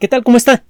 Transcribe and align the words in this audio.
¿Qué 0.00 0.08
tal? 0.08 0.24
¿Cómo 0.24 0.36
está? 0.36 0.64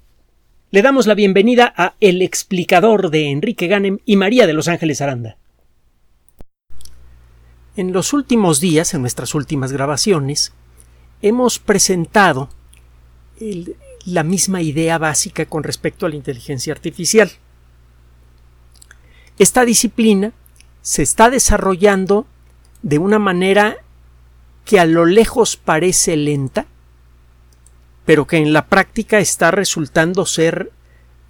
Le 0.69 0.83
damos 0.83 1.07
la 1.07 1.15
bienvenida 1.15 1.73
a 1.75 1.95
El 1.99 2.21
explicador 2.21 3.09
de 3.09 3.31
Enrique 3.31 3.65
Ganem 3.65 3.97
y 4.05 4.17
María 4.17 4.45
de 4.45 4.53
Los 4.53 4.67
Ángeles 4.67 5.01
Aranda. 5.01 5.37
En 7.75 7.91
los 7.91 8.13
últimos 8.13 8.59
días, 8.59 8.93
en 8.93 9.01
nuestras 9.01 9.33
últimas 9.33 9.71
grabaciones, 9.71 10.53
hemos 11.23 11.57
presentado 11.57 12.49
la 14.05 14.21
misma 14.21 14.61
idea 14.61 14.99
básica 14.99 15.47
con 15.47 15.63
respecto 15.63 16.05
a 16.05 16.09
la 16.09 16.15
inteligencia 16.15 16.71
artificial. 16.71 17.31
Esta 19.39 19.65
disciplina 19.65 20.33
se 20.83 21.01
está 21.01 21.31
desarrollando 21.31 22.27
de 22.83 22.99
una 22.99 23.17
manera 23.17 23.77
que 24.65 24.79
a 24.79 24.85
lo 24.85 25.05
lejos 25.05 25.57
parece 25.57 26.15
lenta, 26.15 26.67
pero 28.05 28.25
que 28.27 28.37
en 28.37 28.53
la 28.53 28.67
práctica 28.67 29.19
está 29.19 29.51
resultando 29.51 30.25
ser 30.25 30.71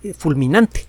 eh, 0.03 0.13
fulminante. 0.13 0.85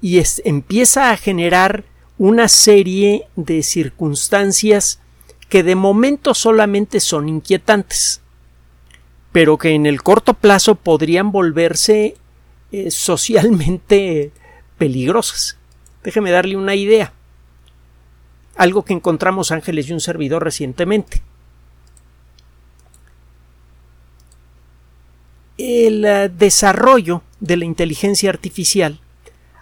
Y 0.00 0.18
es, 0.18 0.42
empieza 0.44 1.10
a 1.10 1.16
generar 1.16 1.84
una 2.16 2.48
serie 2.48 3.28
de 3.36 3.62
circunstancias 3.62 5.00
que 5.48 5.62
de 5.62 5.74
momento 5.74 6.34
solamente 6.34 7.00
son 7.00 7.28
inquietantes, 7.28 8.20
pero 9.32 9.58
que 9.58 9.70
en 9.70 9.86
el 9.86 10.02
corto 10.02 10.34
plazo 10.34 10.74
podrían 10.74 11.32
volverse 11.32 12.16
eh, 12.72 12.90
socialmente 12.90 14.32
peligrosas. 14.78 15.58
Déjeme 16.02 16.30
darle 16.30 16.56
una 16.56 16.74
idea. 16.74 17.12
Algo 18.56 18.84
que 18.84 18.92
encontramos 18.92 19.52
Ángeles 19.52 19.88
y 19.88 19.92
un 19.92 20.00
servidor 20.00 20.42
recientemente. 20.42 21.22
El 25.58 26.04
eh, 26.04 26.28
desarrollo 26.28 27.22
de 27.40 27.56
la 27.56 27.64
inteligencia 27.64 28.30
artificial 28.30 29.00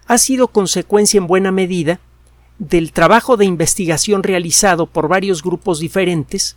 ha 0.07 0.19
sido 0.19 0.49
consecuencia 0.49 1.19
en 1.19 1.27
buena 1.27 1.51
medida 1.51 1.99
del 2.59 2.93
trabajo 2.93 3.37
de 3.37 3.45
investigación 3.45 4.23
realizado 4.23 4.87
por 4.87 5.09
varios 5.09 5.43
grupos 5.43 5.81
diferentes 5.81 6.57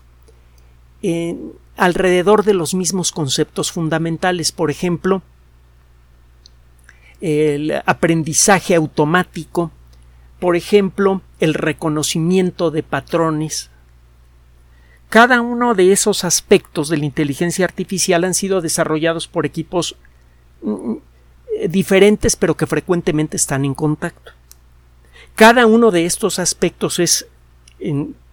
alrededor 1.79 2.43
de 2.43 2.53
los 2.53 2.73
mismos 2.73 3.11
conceptos 3.11 3.71
fundamentales, 3.71 4.51
por 4.51 4.69
ejemplo, 4.69 5.21
el 7.21 7.81
aprendizaje 7.85 8.75
automático, 8.75 9.71
por 10.39 10.55
ejemplo, 10.55 11.21
el 11.39 11.53
reconocimiento 11.53 12.69
de 12.69 12.83
patrones, 12.83 13.69
cada 15.09 15.41
uno 15.41 15.73
de 15.73 15.91
esos 15.91 16.23
aspectos 16.23 16.89
de 16.89 16.97
la 16.97 17.05
inteligencia 17.05 17.65
artificial 17.65 18.23
han 18.23 18.33
sido 18.33 18.61
desarrollados 18.61 19.27
por 19.27 19.45
equipos 19.45 19.95
mm, 20.61 20.95
diferentes 21.67 22.35
pero 22.35 22.55
que 22.55 22.67
frecuentemente 22.67 23.35
están 23.35 23.65
en 23.65 23.73
contacto. 23.73 24.31
Cada 25.35 25.65
uno 25.65 25.91
de 25.91 26.05
estos 26.05 26.37
aspectos 26.37 26.99
es 26.99 27.27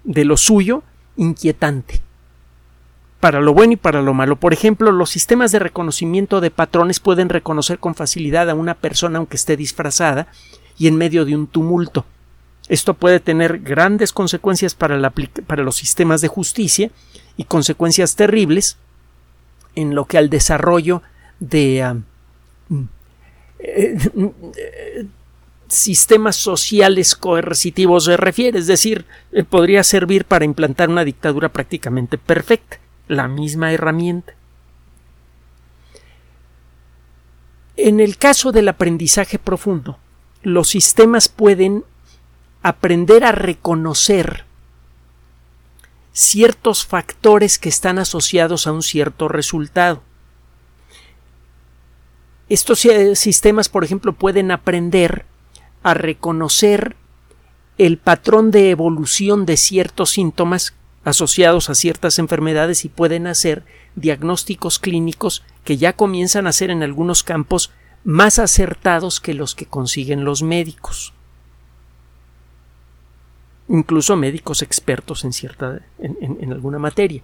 de 0.04 0.24
lo 0.24 0.36
suyo 0.36 0.82
inquietante 1.16 2.00
para 3.20 3.40
lo 3.40 3.54
bueno 3.54 3.72
y 3.72 3.76
para 3.76 4.02
lo 4.02 4.14
malo. 4.14 4.36
Por 4.36 4.52
ejemplo, 4.52 4.92
los 4.92 5.10
sistemas 5.10 5.50
de 5.50 5.58
reconocimiento 5.58 6.40
de 6.40 6.50
patrones 6.50 7.00
pueden 7.00 7.28
reconocer 7.28 7.78
con 7.78 7.94
facilidad 7.94 8.50
a 8.50 8.54
una 8.54 8.74
persona 8.74 9.18
aunque 9.18 9.36
esté 9.36 9.56
disfrazada 9.56 10.28
y 10.78 10.86
en 10.86 10.96
medio 10.96 11.24
de 11.24 11.34
un 11.34 11.46
tumulto. 11.46 12.04
Esto 12.68 12.94
puede 12.94 13.20
tener 13.20 13.60
grandes 13.60 14.12
consecuencias 14.12 14.74
para, 14.74 14.96
los 14.96 15.76
sistemas 15.76 16.20
de 16.20 16.28
justicia 16.28 16.90
y 17.36 17.44
consecuencias 17.44 18.16
terribles 18.16 18.76
en 19.74 19.94
lo 19.94 20.06
que 20.06 20.18
al 20.18 20.30
desarrollo 20.30 21.02
de 21.38 21.82
ah, 21.82 21.96
eh, 23.60 23.96
sistemas 25.68 26.36
sociales 26.36 27.14
coercitivos 27.14 28.04
se 28.04 28.16
refiere, 28.16 28.58
es 28.58 28.66
decir, 28.66 29.04
eh, 29.32 29.44
podría 29.44 29.84
servir 29.84 30.24
para 30.24 30.44
implantar 30.44 30.88
una 30.88 31.04
dictadura 31.04 31.50
prácticamente 31.50 32.18
perfecta, 32.18 32.78
la 33.08 33.28
misma 33.28 33.72
herramienta. 33.72 34.34
En 37.76 38.00
el 38.00 38.16
caso 38.16 38.52
del 38.52 38.68
aprendizaje 38.68 39.38
profundo, 39.38 39.98
los 40.42 40.68
sistemas 40.68 41.28
pueden 41.28 41.84
aprender 42.66 43.22
a 43.22 43.30
reconocer 43.30 44.44
ciertos 46.12 46.84
factores 46.84 47.60
que 47.60 47.68
están 47.68 48.00
asociados 48.00 48.66
a 48.66 48.72
un 48.72 48.82
cierto 48.82 49.28
resultado. 49.28 50.02
Estos 52.48 52.80
sistemas, 53.14 53.68
por 53.68 53.84
ejemplo, 53.84 54.14
pueden 54.14 54.50
aprender 54.50 55.26
a 55.84 55.94
reconocer 55.94 56.96
el 57.78 57.98
patrón 57.98 58.50
de 58.50 58.70
evolución 58.70 59.46
de 59.46 59.56
ciertos 59.56 60.10
síntomas 60.10 60.74
asociados 61.04 61.70
a 61.70 61.76
ciertas 61.76 62.18
enfermedades 62.18 62.84
y 62.84 62.88
pueden 62.88 63.28
hacer 63.28 63.64
diagnósticos 63.94 64.80
clínicos 64.80 65.44
que 65.62 65.76
ya 65.76 65.92
comienzan 65.92 66.48
a 66.48 66.52
ser 66.52 66.70
en 66.72 66.82
algunos 66.82 67.22
campos 67.22 67.70
más 68.02 68.40
acertados 68.40 69.20
que 69.20 69.34
los 69.34 69.54
que 69.54 69.66
consiguen 69.66 70.24
los 70.24 70.42
médicos 70.42 71.12
incluso 73.68 74.16
médicos 74.16 74.62
expertos 74.62 75.24
en 75.24 75.32
cierta 75.32 75.80
en, 75.98 76.52
alguna 76.52 76.78
materia. 76.78 77.22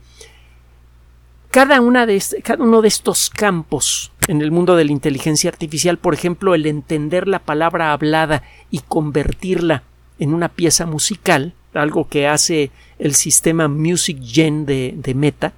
Cada, 1.50 1.80
una 1.80 2.06
de 2.06 2.22
cada 2.42 2.64
uno 2.64 2.80
de 2.80 2.88
estos 2.88 3.28
campos 3.28 4.10
en 4.26 4.40
el 4.40 4.50
mundo 4.50 4.74
de 4.74 4.84
la 4.84 4.92
inteligencia 4.92 5.50
artificial, 5.50 5.98
por 5.98 6.14
ejemplo, 6.14 6.54
el 6.54 6.66
entender 6.66 7.28
la 7.28 7.40
palabra 7.40 7.92
hablada 7.92 8.42
y 8.70 8.80
convertirla 8.80 9.82
en 10.18 10.32
una 10.32 10.48
pieza 10.48 10.86
musical, 10.86 11.52
algo 11.74 12.08
que 12.08 12.26
hace 12.26 12.70
el 12.98 13.14
sistema 13.14 13.68
Music 13.68 14.18
Gen 14.22 14.64
de, 14.64 14.94
de 14.96 15.14
Meta, 15.14 15.52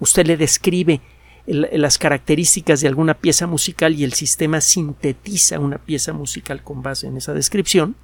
usted 0.00 0.26
le 0.26 0.36
describe 0.36 1.00
las 1.46 1.98
características 1.98 2.80
de 2.80 2.88
alguna 2.88 3.14
pieza 3.14 3.46
musical 3.46 3.94
y 3.94 4.04
el 4.04 4.12
sistema 4.12 4.60
sintetiza 4.60 5.58
una 5.58 5.78
pieza 5.78 6.12
musical 6.12 6.62
con 6.62 6.82
base 6.82 7.06
en 7.06 7.16
esa 7.16 7.34
descripción, 7.34 7.96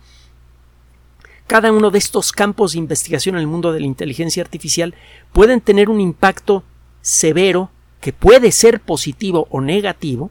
cada 1.46 1.70
uno 1.72 1.90
de 1.90 1.98
estos 1.98 2.32
campos 2.32 2.72
de 2.72 2.78
investigación 2.78 3.36
en 3.36 3.42
el 3.42 3.46
mundo 3.46 3.72
de 3.72 3.80
la 3.80 3.86
inteligencia 3.86 4.42
artificial 4.42 4.94
pueden 5.32 5.60
tener 5.60 5.88
un 5.88 6.00
impacto 6.00 6.64
severo 7.02 7.70
que 8.00 8.12
puede 8.12 8.52
ser 8.52 8.80
positivo 8.80 9.46
o 9.50 9.60
negativo 9.60 10.30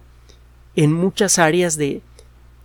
en 0.76 0.92
muchas 0.92 1.40
áreas 1.40 1.78
de 1.78 1.90
eh, 1.90 2.02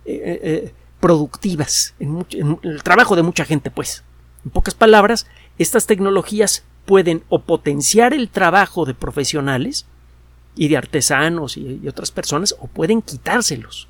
eh, 0.05 0.39
eh, 0.43 0.73
productivas, 0.99 1.95
en, 1.99 2.25
el 2.63 2.83
trabajo 2.83 3.15
de 3.15 3.23
mucha 3.23 3.45
gente, 3.45 3.71
pues. 3.71 4.03
En 4.43 4.51
pocas 4.51 4.75
palabras, 4.75 5.27
estas 5.57 5.87
tecnologías 5.87 6.63
pueden 6.85 7.23
o 7.29 7.41
potenciar 7.41 8.13
el 8.13 8.29
trabajo 8.29 8.85
de 8.85 8.93
profesionales 8.93 9.85
y 10.55 10.67
de 10.67 10.77
artesanos 10.77 11.57
y, 11.57 11.79
y 11.81 11.87
otras 11.87 12.11
personas, 12.11 12.55
o 12.59 12.67
pueden 12.67 13.01
quitárselos. 13.01 13.87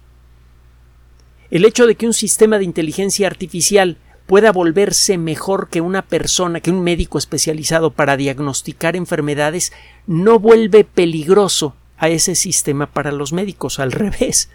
El 1.50 1.66
hecho 1.66 1.88
de 1.88 1.96
que 1.96 2.06
un 2.06 2.14
sistema 2.14 2.60
de 2.60 2.66
inteligencia 2.66 3.28
artificial 3.28 3.98
pueda 4.32 4.54
volverse 4.54 5.18
mejor 5.18 5.68
que 5.68 5.82
una 5.82 6.04
persona, 6.04 6.62
que 6.62 6.72
un 6.72 6.82
médico 6.84 7.18
especializado 7.18 7.92
para 7.92 8.16
diagnosticar 8.16 8.96
enfermedades, 8.96 9.74
no 10.08 10.40
vuelve 10.40 10.86
peligroso 10.86 11.76
a 11.98 12.08
ese 12.08 12.36
sistema 12.36 12.86
para 12.86 13.12
los 13.12 13.34
médicos, 13.34 13.78
al 13.82 13.92
revés, 13.92 14.50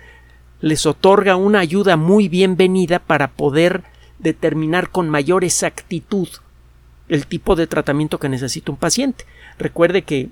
les 0.63 0.87
otorga 0.87 1.37
una 1.37 1.59
ayuda 1.59 1.99
muy 1.99 2.31
bienvenida 2.31 3.01
para 3.01 3.33
poder 3.33 3.83
determinar 4.19 4.89
con 4.89 5.11
mayor 5.11 5.45
exactitud 5.45 6.29
el 7.11 7.27
tipo 7.27 7.55
de 7.55 7.67
tratamiento 7.67 8.19
que 8.19 8.31
necesita 8.31 8.73
un 8.73 8.79
paciente. 8.79 9.27
Recuerde 9.59 10.05
que 10.05 10.31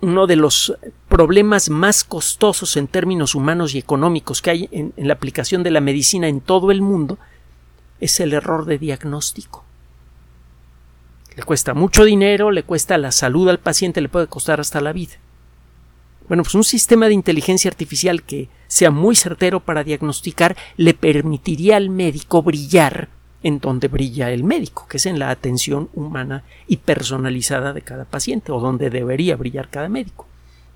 uno 0.00 0.28
de 0.28 0.36
los 0.36 0.78
problemas 1.08 1.70
más 1.70 2.04
costosos 2.04 2.76
en 2.76 2.86
términos 2.86 3.34
humanos 3.34 3.74
y 3.74 3.78
económicos 3.78 4.42
que 4.42 4.50
hay 4.50 4.68
en, 4.70 4.92
en 4.96 5.08
la 5.08 5.14
aplicación 5.14 5.64
de 5.64 5.72
la 5.72 5.80
medicina 5.80 6.28
en 6.28 6.40
todo 6.40 6.70
el 6.70 6.82
mundo 6.82 7.18
es 8.00 8.20
el 8.20 8.32
error 8.32 8.64
de 8.64 8.78
diagnóstico. 8.78 9.64
Le 11.36 11.42
cuesta 11.44 11.74
mucho 11.74 12.04
dinero, 12.04 12.50
le 12.50 12.64
cuesta 12.64 12.98
la 12.98 13.12
salud 13.12 13.48
al 13.48 13.58
paciente, 13.58 14.00
le 14.00 14.08
puede 14.08 14.26
costar 14.26 14.60
hasta 14.60 14.80
la 14.80 14.92
vida. 14.92 15.14
Bueno, 16.26 16.42
pues 16.42 16.54
un 16.54 16.64
sistema 16.64 17.06
de 17.06 17.14
inteligencia 17.14 17.70
artificial 17.70 18.22
que 18.22 18.48
sea 18.66 18.90
muy 18.90 19.16
certero 19.16 19.60
para 19.60 19.84
diagnosticar 19.84 20.56
le 20.76 20.94
permitiría 20.94 21.76
al 21.76 21.90
médico 21.90 22.42
brillar 22.42 23.08
en 23.42 23.60
donde 23.60 23.88
brilla 23.88 24.30
el 24.30 24.44
médico, 24.44 24.86
que 24.88 24.96
es 24.96 25.06
en 25.06 25.18
la 25.18 25.30
atención 25.30 25.88
humana 25.94 26.42
y 26.66 26.78
personalizada 26.78 27.72
de 27.72 27.82
cada 27.82 28.04
paciente, 28.04 28.52
o 28.52 28.60
donde 28.60 28.90
debería 28.90 29.36
brillar 29.36 29.70
cada 29.70 29.88
médico, 29.88 30.26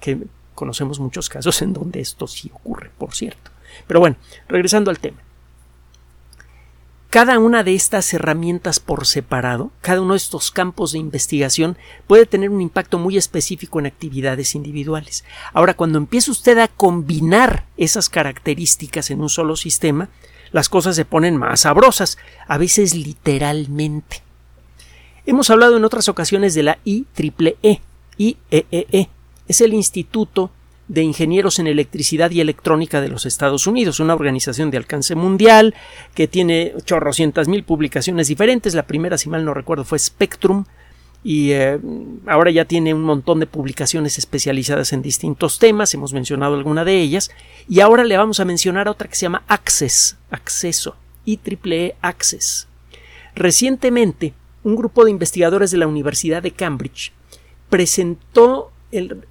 que 0.01 0.19
conocemos 0.55 1.01
muchos 1.01 1.29
casos 1.29 1.61
en 1.63 1.73
donde 1.73 2.01
esto 2.01 2.27
sí 2.27 2.51
ocurre, 2.55 2.91
por 2.97 3.15
cierto. 3.15 3.51
Pero 3.87 4.01
bueno, 4.01 4.17
regresando 4.49 4.91
al 4.91 5.01
tema. 5.01 5.19
Cada 7.13 7.39
una 7.39 7.63
de 7.63 7.75
estas 7.75 8.15
herramientas 8.15 8.81
por 8.81 9.07
separado, 9.07 9.71
cada 9.83 10.01
uno 10.01 10.15
de 10.15 10.17
estos 10.17 10.51
campos 10.51 10.93
de 10.93 10.99
investigación 10.99 11.77
puede 12.07 12.25
tener 12.25 12.49
un 12.49 12.63
impacto 12.63 12.99
muy 12.99 13.19
específico 13.19 13.79
en 13.79 13.85
actividades 13.85 14.55
individuales. 14.55 15.23
Ahora, 15.53 15.75
cuando 15.75 15.99
empieza 15.99 16.31
usted 16.31 16.57
a 16.57 16.69
combinar 16.69 17.67
esas 17.77 18.09
características 18.09 19.11
en 19.11 19.21
un 19.21 19.29
solo 19.29 19.57
sistema, 19.57 20.09
las 20.53 20.71
cosas 20.71 20.97
se 20.97 21.05
ponen 21.05 21.37
más 21.37 21.61
sabrosas, 21.61 22.17
a 22.49 22.57
veces 22.57 22.95
literalmente. 22.95 24.23
Hemos 25.27 25.51
hablado 25.51 25.77
en 25.77 25.85
otras 25.85 26.09
ocasiones 26.09 26.55
de 26.55 26.63
la 26.63 26.79
IEEE, 26.83 27.83
IEEE. 28.17 29.11
Es 29.49 29.61
el 29.61 29.75
Instituto 29.75 30.51
de 30.93 31.03
Ingenieros 31.03 31.59
en 31.59 31.67
Electricidad 31.67 32.31
y 32.33 32.43
Electrónica 32.43 33.01
de 33.01 33.09
los 33.09 33.25
Estados 33.25 33.67
Unidos, 33.67 33.99
una 33.99 34.13
organización 34.13 34.71
de 34.71 34.77
alcance 34.77 35.15
mundial 35.15 35.75
que 36.15 36.29
tiene 36.29 36.75
chorrocientas 36.85 37.49
mil 37.49 37.65
publicaciones 37.65 38.29
diferentes. 38.29 38.75
La 38.75 38.87
primera, 38.87 39.17
si 39.17 39.31
mal 39.31 39.43
no 39.43 39.55
recuerdo, 39.55 39.87
fue 39.87 39.99
Spectrum 39.99 40.67
y 41.25 41.53
eh, 41.53 41.79
ahora 42.27 42.51
ya 42.51 42.67
tiene 42.67 42.93
un 42.93 43.05
montón 43.05 43.41
de 43.41 43.47
publicaciones 43.47 44.19
especializadas 44.19 44.93
en 44.93 45.01
distintos 45.01 45.59
temas. 45.59 45.95
Hemos 45.95 46.13
mencionado 46.13 46.57
alguna 46.57 46.85
de 46.85 47.01
ellas 47.01 47.31
y 47.67 47.81
ahora 47.81 48.05
le 48.05 48.19
vamos 48.19 48.39
a 48.41 48.45
mencionar 48.45 48.87
otra 48.87 49.09
que 49.09 49.17
se 49.17 49.23
llama 49.23 49.45
Access, 49.49 50.19
acceso, 50.31 50.97
IEEE 51.25 51.95
Access. 52.03 52.69
Recientemente, 53.35 54.35
un 54.63 54.77
grupo 54.77 55.07
de 55.07 55.11
investigadores 55.11 55.71
de 55.71 55.79
la 55.79 55.87
Universidad 55.87 56.43
de 56.43 56.51
Cambridge 56.51 57.13
presentó 57.71 58.73
el, 58.91 59.25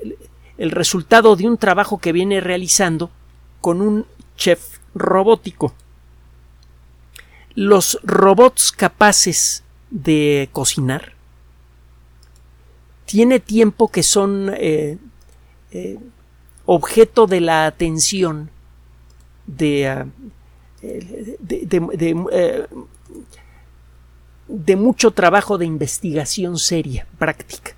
el 0.62 0.70
resultado 0.70 1.36
de 1.36 1.48
un 1.48 1.58
trabajo 1.58 1.98
que 1.98 2.12
viene 2.12 2.40
realizando 2.40 3.10
con 3.62 3.82
un 3.82 4.06
chef 4.38 4.78
robótico. 4.94 5.74
Los 7.56 8.00
robots 8.04 8.72
capaces 8.72 9.64
de 9.90 10.50
cocinar 10.52 11.14
tiene 13.06 13.40
tiempo 13.40 13.88
que 13.88 14.04
son 14.04 14.54
eh, 14.56 15.00
eh, 15.72 15.98
objeto 16.68 17.26
de 17.26 17.42
la 17.42 17.66
atención 17.66 18.52
de, 19.48 19.88
ah, 19.88 20.06
de, 20.84 22.68
de 24.48 24.76
mucho 24.76 25.10
trabajo 25.10 25.58
de 25.58 25.66
investigación 25.66 26.60
seria, 26.60 27.08
práctica 27.18 27.76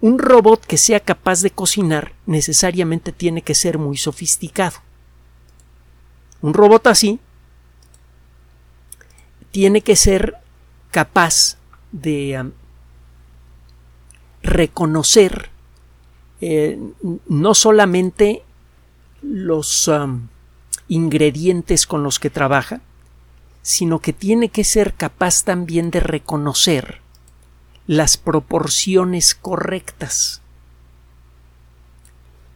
un 0.00 0.18
robot 0.18 0.64
que 0.64 0.78
sea 0.78 1.00
capaz 1.00 1.40
de 1.42 1.50
cocinar 1.50 2.12
necesariamente 2.26 3.12
tiene 3.12 3.42
que 3.42 3.54
ser 3.54 3.78
muy 3.78 3.96
sofisticado. 3.96 4.76
Un 6.40 6.54
robot 6.54 6.86
así 6.86 7.18
tiene 9.50 9.80
que 9.80 9.96
ser 9.96 10.36
capaz 10.90 11.56
de 11.90 12.40
um, 12.40 12.52
reconocer 14.42 15.50
eh, 16.40 16.78
no 17.28 17.54
solamente 17.54 18.44
los 19.22 19.88
um, 19.88 20.28
ingredientes 20.86 21.86
con 21.86 22.04
los 22.04 22.20
que 22.20 22.30
trabaja, 22.30 22.80
sino 23.62 23.98
que 23.98 24.12
tiene 24.12 24.48
que 24.48 24.62
ser 24.62 24.94
capaz 24.94 25.42
también 25.42 25.90
de 25.90 26.00
reconocer 26.00 27.00
las 27.88 28.18
proporciones 28.18 29.34
correctas. 29.34 30.42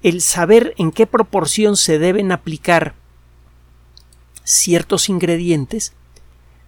El 0.03 0.21
saber 0.21 0.75
en 0.77 0.93
qué 0.93 1.07
proporción 1.07 1.77
se 1.77 1.99
deben 1.99 2.33
aplicar 2.33 2.95
ciertos 4.45 5.09
ingredientes 5.09 5.95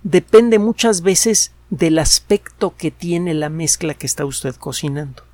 depende 0.03 0.59
muchas 0.59 1.03
veces 1.03 1.53
del 1.69 1.99
aspecto 1.99 2.75
que 2.77 2.91
tiene 2.91 3.35
la 3.35 3.51
mezcla 3.51 3.93
que 3.93 4.07
está 4.07 4.25
usted 4.25 4.55
cocinando. 4.55 5.25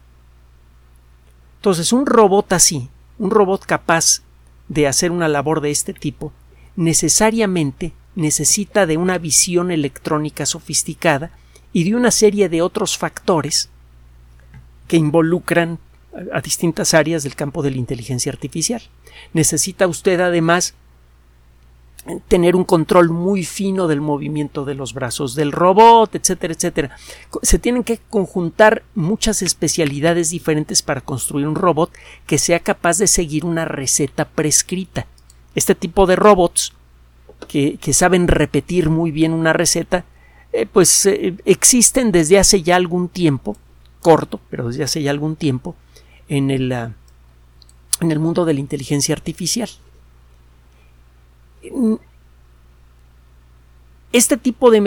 Entonces, 1.59 1.93
un 1.93 2.07
robot 2.07 2.53
así, 2.53 2.89
un 3.19 3.31
robot 3.31 3.65
capaz 3.65 4.23
de 4.69 4.89
hacer 4.89 5.13
una 5.13 5.29
labor 5.29 5.61
de 5.61 5.71
este 5.71 5.93
tipo, 5.93 6.33
necesariamente 6.75 7.93
necesita 8.17 8.87
de 8.87 8.97
una 8.97 9.19
visión 9.19 9.71
electrónica 9.71 10.47
sofisticada 10.47 11.31
y 11.73 11.85
de 11.85 11.95
una 11.95 12.11
serie 12.11 12.49
de 12.49 12.63
otros 12.63 12.99
factores 12.99 13.69
que 14.89 14.97
involucran 14.97 15.79
a 16.33 16.41
distintas 16.41 16.95
áreas 16.95 17.23
del 17.23 17.37
campo 17.37 17.63
de 17.63 17.71
la 17.71 17.77
inteligencia 17.77 18.33
artificial. 18.33 18.83
Necesita 19.33 19.87
usted 19.87 20.21
además 20.21 20.75
tener 22.29 22.57
un 22.57 22.65
control 22.65 23.11
muy 23.11 23.45
fino 23.45 23.87
del 23.87 24.01
movimiento 24.01 24.65
de 24.65 24.75
los 24.75 24.95
brazos 24.95 25.35
del 25.35 25.53
robot, 25.53 26.15
etcétera, 26.15 26.55
etcétera. 26.55 26.97
Se 27.43 27.59
tienen 27.59 27.85
que 27.85 27.99
conjuntar 27.99 28.83
muchas 28.95 29.43
especialidades 29.43 30.31
diferentes 30.31 30.83
para 30.83 31.03
construir 31.03 31.47
un 31.47 31.55
robot 31.55 31.93
que 32.27 32.39
sea 32.39 32.61
capaz 32.61 32.99
de 32.99 33.07
seguir 33.07 33.45
una 33.45 33.67
receta 33.67 34.25
prescrita. 34.25 35.07
Este 35.55 35.75
tipo 35.75 36.07
de 36.07 36.17
robots 36.17 36.73
que, 37.49 37.77
que 37.77 37.93
saben 37.93 38.29
repetir 38.29 38.89
muy 38.89 39.11
bien 39.11 39.33
una 39.33 39.53
receta 39.53 40.05
eh, 40.53 40.67
pues 40.67 41.07
eh, 41.07 41.37
existen 41.45 42.11
desde 42.11 42.39
hace 42.39 42.63
ya 42.63 42.77
algún 42.77 43.09
tiempo, 43.09 43.57
corto, 44.01 44.41
pero 44.51 44.69
desde 44.69 44.83
hace 44.83 45.03
ya 45.03 45.11
algún 45.11 45.37
tiempo, 45.37 45.77
en 46.29 46.51
el, 46.51 46.73
ah, 46.73 46.93
en 48.01 48.11
el 48.11 48.19
mundo 48.19 48.45
de 48.45 48.55
la 48.55 48.61
inteligencia 48.61 49.15
artificial. 49.15 49.69
Este 54.13 54.37
tipo 54.37 54.71
de, 54.71 54.81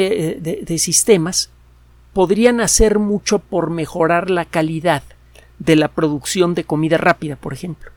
de 0.66 0.78
sistemas 0.80 1.50
podrían 2.14 2.60
hacer 2.60 3.00
mucho 3.00 3.40
por 3.40 3.70
mejorar 3.70 4.30
la 4.30 4.46
calidad 4.46 5.04
de 5.60 5.76
la 5.76 5.88
producción 5.88 6.56
de 6.56 6.66
comida 6.66 6.98
rápida, 6.98 7.36
por 7.36 7.54
ejemplo. 7.54 7.92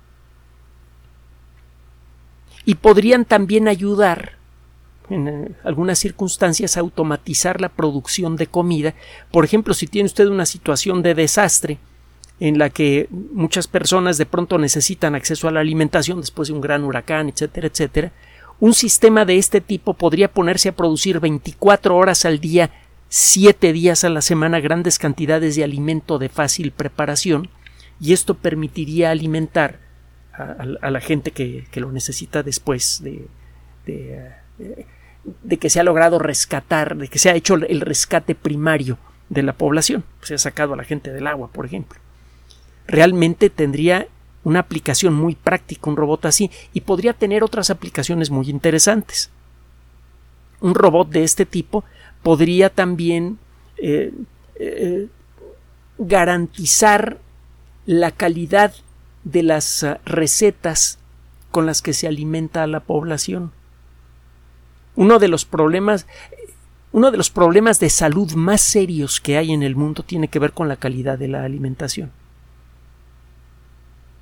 Y 2.65 2.77
podrían 2.77 3.25
también 3.25 3.67
ayudar 3.67 4.37
en 5.11 5.29
eh, 5.29 5.49
algunas 5.65 5.99
circunstancias 5.99 6.77
automatizar 6.77 7.61
la 7.61 7.69
producción 7.69 8.37
de 8.37 8.47
comida. 8.47 8.95
Por 9.31 9.45
ejemplo, 9.45 9.75
si 9.75 9.87
tiene 9.87 10.07
usted 10.07 10.27
una 10.27 10.47
situación 10.47 11.03
de 11.03 11.15
desastre 11.15 11.79
en 12.39 12.59
la 12.59 12.71
que 12.71 13.09
muchas 13.11 13.67
personas 13.67 14.19
de 14.19 14.27
pronto 14.27 14.59
necesitan 14.59 15.15
acceso 15.15 15.49
a 15.49 15.53
la 15.53 15.61
alimentación 15.61 16.21
después 16.21 16.49
de 16.49 16.55
un 16.55 16.61
gran 16.61 16.85
huracán, 16.85 17.29
etcétera, 17.29 17.69
etcétera, 17.69 18.13
un 18.61 18.75
sistema 18.75 19.25
de 19.25 19.37
este 19.37 19.61
tipo 19.61 19.95
podría 19.95 20.33
ponerse 20.33 20.69
a 20.69 20.77
producir 20.77 21.21
24 21.21 21.97
horas 21.97 22.25
al 22.25 22.41
día, 22.41 22.71
7 23.09 23.73
días 23.73 24.05
a 24.05 24.11
la 24.11 24.23
semana 24.23 24.61
grandes 24.61 24.99
cantidades 24.99 25.57
de 25.57 25.65
alimento 25.65 26.19
de 26.19 26.29
fácil 26.29 26.73
preparación 26.73 27.49
y 28.01 28.13
esto 28.13 28.35
permitiría 28.35 29.11
alimentar 29.11 29.81
a, 30.33 30.91
la 30.91 31.01
gente 31.01 31.31
que, 31.31 31.67
lo 31.77 31.93
necesita 31.93 32.43
después 32.43 33.03
de, 33.03 33.27
eh, 33.87 34.33
de 34.59 34.87
que 35.59 35.71
se 35.71 35.81
ha 35.81 35.85
logrado 35.85 36.19
rescatar, 36.19 36.97
de 36.97 37.09
que 37.09 37.19
se 37.19 37.31
ha 37.31 37.35
hecho 37.35 37.55
el 37.55 37.81
rescate 37.81 38.35
primario 38.35 38.99
de 39.29 39.43
la 39.43 39.53
población. 39.53 40.05
Se 40.23 40.35
ha 40.35 40.39
sacado 40.39 40.75
a 40.75 40.77
la 40.77 40.85
gente 40.85 41.13
del 41.13 41.27
agua, 41.27 41.49
por 41.49 41.67
ejemplo. 41.67 42.01
Realmente 42.87 43.51
tendría 43.51 44.09
una 44.45 44.61
aplicación 44.61 45.15
muy 45.15 45.35
práctica 45.35 45.91
un 45.91 45.97
robot 45.97 46.27
así 46.27 46.51
y 46.73 46.83
podría 46.83 47.13
tener 47.13 47.43
otras 47.43 47.71
aplicaciones 47.71 48.31
muy 48.31 48.49
interesantes. 48.49 49.31
Un 50.61 50.75
robot 50.75 51.09
de 51.11 51.25
este 51.25 51.47
tipo 51.47 51.85
podría 52.23 52.71
también 52.71 53.39
eh, 53.79 54.13
eh, 54.55 55.09
garantizar 55.99 57.19
la 57.87 58.13
calidad 58.13 58.73
de 59.25 59.43
las 59.43 59.83
ah, 59.83 60.01
recetas 60.05 60.99
con 61.51 61.67
las 61.67 61.83
que 61.83 61.93
se 61.93 62.07
alimenta 62.07 62.63
a 62.63 62.67
la 62.69 62.81
población 62.81 63.51
uno 64.97 65.19
de 65.19 65.29
los 65.29 65.45
problemas 65.45 66.07
uno 66.93 67.11
de 67.11 67.19
los 67.19 67.29
problemas 67.29 67.79
de 67.79 67.91
salud 67.91 68.33
más 68.33 68.63
serios 68.63 69.21
que 69.21 69.37
hay 69.37 69.53
en 69.53 69.63
el 69.63 69.77
mundo 69.77 70.03
tiene 70.03 70.29
que 70.29 70.39
ver 70.39 70.53
con 70.53 70.67
la 70.67 70.77
calidad 70.77 71.19
de 71.19 71.29
la 71.29 71.45
alimentación. 71.45 72.11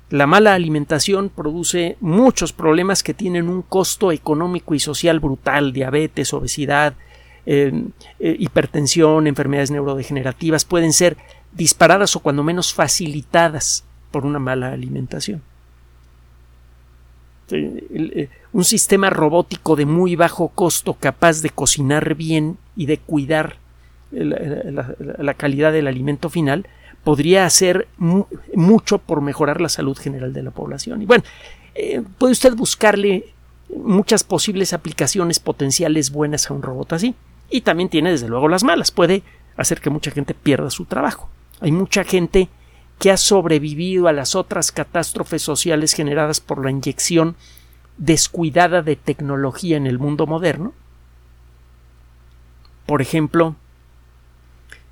La 0.09 0.27
mala 0.27 0.53
alimentación 0.53 1.29
produce 1.29 1.95
muchos 2.01 2.51
problemas 2.51 3.01
que 3.01 3.13
tienen 3.13 3.47
un 3.47 3.61
costo 3.61 4.11
económico 4.11 4.75
y 4.75 4.79
social 4.79 5.21
brutal, 5.21 5.71
diabetes, 5.71 6.33
obesidad, 6.33 6.95
eh, 7.45 7.71
eh, 8.19 8.35
hipertensión, 8.39 9.27
enfermedades 9.27 9.71
neurodegenerativas, 9.71 10.65
pueden 10.65 10.91
ser 10.91 11.15
disparadas 11.53 12.15
o 12.15 12.19
cuando 12.19 12.43
menos 12.43 12.73
facilitadas 12.73 13.85
por 14.11 14.25
una 14.25 14.39
mala 14.39 14.73
alimentación. 14.73 15.41
Un 18.55 18.63
sistema 18.63 19.09
robótico 19.09 19.75
de 19.75 19.85
muy 19.85 20.15
bajo 20.15 20.47
costo 20.47 20.93
capaz 20.93 21.41
de 21.41 21.49
cocinar 21.49 22.15
bien 22.15 22.57
y 22.77 22.85
de 22.85 22.99
cuidar 22.99 23.57
la, 24.11 25.33
calidad 25.33 25.73
del 25.73 25.87
alimento 25.87 26.29
final 26.29 26.65
podría 27.03 27.45
hacer 27.45 27.89
mucho 27.97 28.99
por 28.99 29.19
mejorar 29.19 29.59
la 29.59 29.67
salud 29.67 29.97
general 29.97 30.31
de 30.31 30.41
la 30.41 30.51
población. 30.51 31.01
Y 31.01 31.05
bueno, 31.05 31.25
eh, 31.75 32.01
puede 32.17 32.31
usted 32.31 32.55
buscarle 32.55 33.25
muchas 33.75 34.23
posibles 34.23 34.71
aplicaciones 34.71 35.41
potenciales 35.41 36.11
buenas 36.11 36.49
a 36.49 36.53
un 36.53 36.61
robot 36.61 36.93
así. 36.93 37.13
Y 37.49 37.59
también 37.59 37.89
tiene 37.89 38.11
desde 38.11 38.29
luego 38.29 38.47
las 38.47 38.63
malas. 38.63 38.89
Puede 38.89 39.21
hacer 39.57 39.81
que 39.81 39.89
mucha 39.89 40.11
gente 40.11 40.33
pierda 40.33 40.69
su 40.69 40.85
trabajo. 40.85 41.27
Hay 41.59 41.73
mucha 41.73 42.05
gente 42.05 42.47
que 42.99 43.11
ha 43.11 43.17
sobrevivido 43.17 44.07
a 44.07 44.13
las 44.13 44.33
otras 44.33 44.71
catástrofes 44.71 45.41
sociales 45.41 45.91
generadas 45.91 46.39
por 46.39 46.63
la 46.63 46.71
inyección 46.71 47.35
descuidada 47.97 48.81
de 48.81 48.95
tecnología 48.95 49.77
en 49.77 49.87
el 49.87 49.99
mundo 49.99 50.27
moderno. 50.27 50.73
Por 52.85 53.01
ejemplo, 53.01 53.55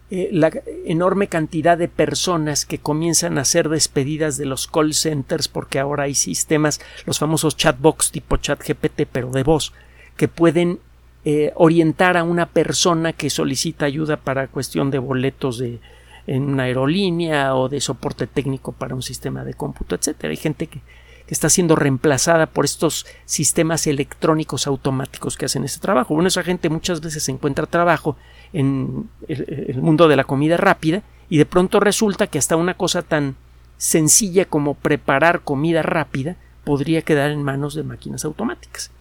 eh, 0.09 0.29
la 0.31 0.51
enorme 0.85 1.27
cantidad 1.27 1.77
de 1.77 1.87
personas 1.87 2.65
que 2.65 2.79
comienzan 2.79 3.37
a 3.37 3.45
ser 3.45 3.69
despedidas 3.69 4.37
de 4.37 4.45
los 4.45 4.67
call 4.67 4.93
centers 4.93 5.47
porque 5.47 5.79
ahora 5.79 6.03
hay 6.03 6.15
sistemas, 6.15 6.81
los 7.05 7.19
famosos 7.19 7.57
chatbox 7.57 8.11
tipo 8.11 8.37
chat 8.37 8.61
GPT, 8.61 9.07
pero 9.11 9.31
de 9.31 9.43
voz, 9.43 9.73
que 10.17 10.27
pueden 10.27 10.79
eh, 11.25 11.51
orientar 11.55 12.17
a 12.17 12.23
una 12.23 12.47
persona 12.47 13.13
que 13.13 13.29
solicita 13.29 13.85
ayuda 13.85 14.17
para 14.17 14.47
cuestión 14.47 14.91
de 14.91 14.99
boletos 14.99 15.57
de 15.57 15.79
en 16.27 16.43
una 16.43 16.63
aerolínea 16.63 17.55
o 17.55 17.69
de 17.69 17.81
soporte 17.81 18.27
técnico 18.27 18.71
para 18.71 18.95
un 18.95 19.01
sistema 19.01 19.43
de 19.43 19.53
cómputo, 19.53 19.95
etcétera. 19.95 20.31
Hay 20.31 20.37
gente 20.37 20.67
que, 20.67 20.81
que 21.27 21.33
está 21.33 21.49
siendo 21.49 21.75
reemplazada 21.75 22.47
por 22.47 22.65
estos 22.65 23.05
sistemas 23.25 23.87
electrónicos 23.87 24.67
automáticos 24.67 25.37
que 25.37 25.45
hacen 25.45 25.63
ese 25.63 25.79
trabajo. 25.79 26.13
Bueno, 26.13 26.27
esa 26.27 26.43
gente 26.43 26.69
muchas 26.69 27.01
veces 27.01 27.27
encuentra 27.29 27.65
trabajo 27.65 28.17
en 28.51 29.09
el, 29.27 29.81
mundo 29.81 30.07
de 30.07 30.15
la 30.15 30.25
comida 30.25 30.57
rápida 30.57 31.01
y 31.29 31.37
de 31.37 31.45
pronto 31.45 31.79
resulta 31.79 32.27
que 32.27 32.39
hasta 32.39 32.55
una 32.57 32.75
cosa 32.75 33.01
tan 33.01 33.35
sencilla 33.77 34.45
como 34.45 34.75
preparar 34.75 35.41
comida 35.41 35.81
rápida 35.81 36.35
podría 36.63 37.01
quedar 37.01 37.31
en 37.31 37.43
manos 37.43 37.73
de 37.73 37.83
máquinas 37.83 38.25
automáticas. 38.25 38.91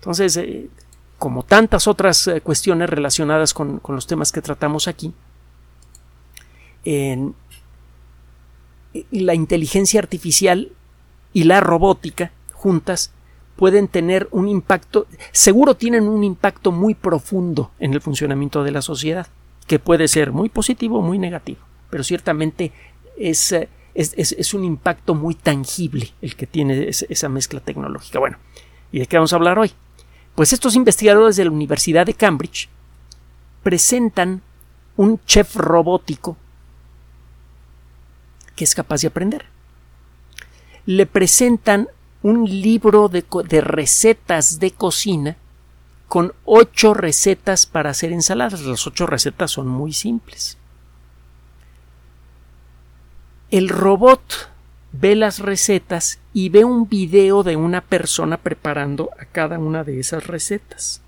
Entonces, 0.00 0.36
eh, 0.36 0.68
como 1.18 1.42
tantas 1.42 1.88
otras 1.88 2.26
eh, 2.28 2.40
cuestiones 2.40 2.88
relacionadas 2.88 3.54
con, 3.54 3.78
con, 3.80 3.94
los 3.96 4.06
temas 4.06 4.32
que 4.32 4.42
tratamos 4.42 4.86
aquí, 4.86 5.12
en, 6.84 7.34
la 9.10 9.34
inteligencia 9.34 10.00
artificial 10.00 10.72
y 11.32 11.44
la 11.44 11.60
robótica 11.60 12.32
juntas 12.52 13.12
pueden 13.56 13.88
tener 13.88 14.28
un 14.30 14.48
impacto, 14.48 15.06
seguro 15.32 15.76
tienen 15.76 16.08
un 16.08 16.22
impacto 16.24 16.72
muy 16.72 16.94
profundo 16.94 17.72
en 17.78 17.94
el 17.94 18.00
funcionamiento 18.00 18.62
de 18.62 18.70
la 18.70 18.82
sociedad, 18.82 19.26
que 19.66 19.78
puede 19.78 20.08
ser 20.08 20.32
muy 20.32 20.48
positivo 20.48 20.98
o 20.98 21.02
muy 21.02 21.18
negativo, 21.18 21.60
pero 21.90 22.04
ciertamente 22.04 22.72
es, 23.16 23.52
es, 23.94 24.14
es, 24.14 24.54
un 24.54 24.64
impacto 24.64 25.14
muy 25.14 25.34
tangible 25.34 26.12
el 26.20 26.36
que 26.36 26.46
tiene 26.46 26.88
esa 26.88 27.28
mezcla 27.28 27.60
tecnológica. 27.60 28.18
Bueno, 28.18 28.36
¿y 28.92 29.00
de 29.00 29.06
qué 29.06 29.16
vamos 29.16 29.32
a 29.32 29.36
hablar 29.36 29.58
hoy? 29.58 29.72
Pues 30.34 30.52
estos 30.52 30.76
investigadores 30.76 31.36
de 31.36 31.46
la 31.46 31.50
Universidad 31.50 32.04
de 32.04 32.14
Cambridge 32.14 32.68
presentan 33.62 34.42
un 34.96 35.18
chef 35.24 35.56
robótico 35.56 36.36
que 38.56 38.64
es 38.64 38.74
capaz 38.74 39.02
de 39.02 39.08
aprender. 39.08 39.44
Le 40.86 41.06
presentan 41.06 41.88
un 42.22 42.44
libro 42.44 43.08
de, 43.08 43.60
recetas 43.60 44.58
de 44.58 44.72
cocina 44.72 45.36
con 46.08 46.32
ocho 46.44 46.94
recetas 46.94 47.66
para 47.66 47.90
hacer 47.90 48.12
ensaladas. 48.12 48.62
Las 48.62 48.86
ocho 48.86 49.06
recetas 49.06 49.52
son 49.52 49.68
muy 49.68 49.92
simples. 49.92 50.56
El 53.50 53.68
robot 53.68 54.50
ve 54.92 55.14
las 55.14 55.38
recetas 55.38 56.18
y 56.32 56.48
ve 56.48 56.64
un 56.64 56.88
video 56.88 57.42
de 57.42 57.56
una 57.56 57.80
persona 57.80 58.38
preparando 58.38 59.10
a 59.20 59.24
cada 59.26 59.58
una 59.58 59.84
de 59.84 60.00
esas 60.00 60.26
recetas. 60.26 61.00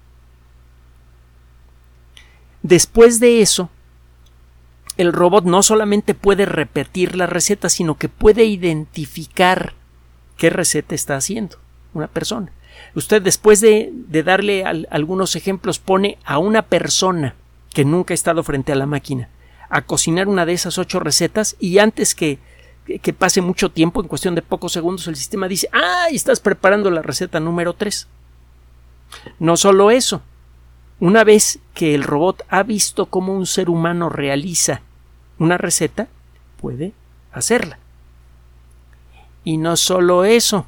Después 2.63 3.19
de 3.19 3.41
eso, 3.41 3.71
el 4.99 5.13
robot 5.13 5.45
no 5.45 5.63
solamente 5.63 6.13
puede 6.13 6.45
repetir 6.45 7.17
la 7.17 7.27
receta, 7.27 7.69
sino 7.69 7.97
que 7.97 8.09
puede 8.09 8.45
identificar 8.45 9.75
qué 10.37 10.51
receta 10.51 10.95
está 10.95 11.17
haciendo 11.17 11.57
una 11.95 12.09
persona. 12.09 12.51
Usted 12.95 13.23
después 13.23 13.61
de, 13.61 13.93
darle 14.25 14.65
algunos 14.65 15.37
ejemplos 15.37 15.79
pone 15.79 16.19
a 16.25 16.39
una 16.39 16.63
persona 16.63 17.37
que 17.73 17.85
nunca 17.85 18.13
ha 18.13 18.17
estado 18.17 18.43
frente 18.43 18.73
a 18.73 18.77
la 18.77 18.87
máquina 18.87 19.29
a 19.71 19.83
cocinar 19.83 20.27
una 20.29 20.47
de 20.47 20.55
esas 20.55 20.79
ocho 20.79 20.99
recetas 20.99 21.55
y 21.61 21.79
antes 21.79 22.15
que, 22.15 22.39
que 23.01 23.13
pase 23.13 23.41
mucho 23.41 23.71
tiempo, 23.71 24.01
en 24.01 24.09
cuestión 24.09 24.35
de 24.35 24.43
pocos 24.43 24.73
segundos, 24.73 25.07
el 25.07 25.17
sistema 25.17 25.47
dice 25.47 25.69
¡Ay! 25.73 26.17
Estás 26.17 26.41
preparando 26.41 26.91
la 26.91 27.03
receta 27.03 27.39
número 27.39 27.75
tres. 27.75 28.09
No 29.39 29.57
solo 29.57 29.93
eso. 29.93 30.23
Una 30.99 31.23
vez 31.23 31.61
que 31.75 31.95
el 31.95 32.03
robot 32.03 32.43
ha 32.49 32.65
visto 32.65 33.07
cómo 33.07 33.33
un 33.33 33.47
ser 33.47 33.71
humano 33.71 34.09
realiza 34.09 34.83
una 35.39 35.59
receta, 35.59 36.09
puede 36.61 36.93
hacerla. 37.33 37.79
Y 39.45 39.57
no 39.57 39.77
solo 39.77 40.25
eso. 40.25 40.67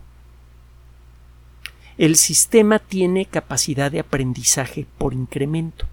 El 1.98 2.16
sistema 2.16 2.78
tiene 2.78 3.26
capacidad 3.26 3.90
de 3.90 4.00
aprendizaje 4.00 4.86
por 4.96 5.12
incremento. 5.12 5.86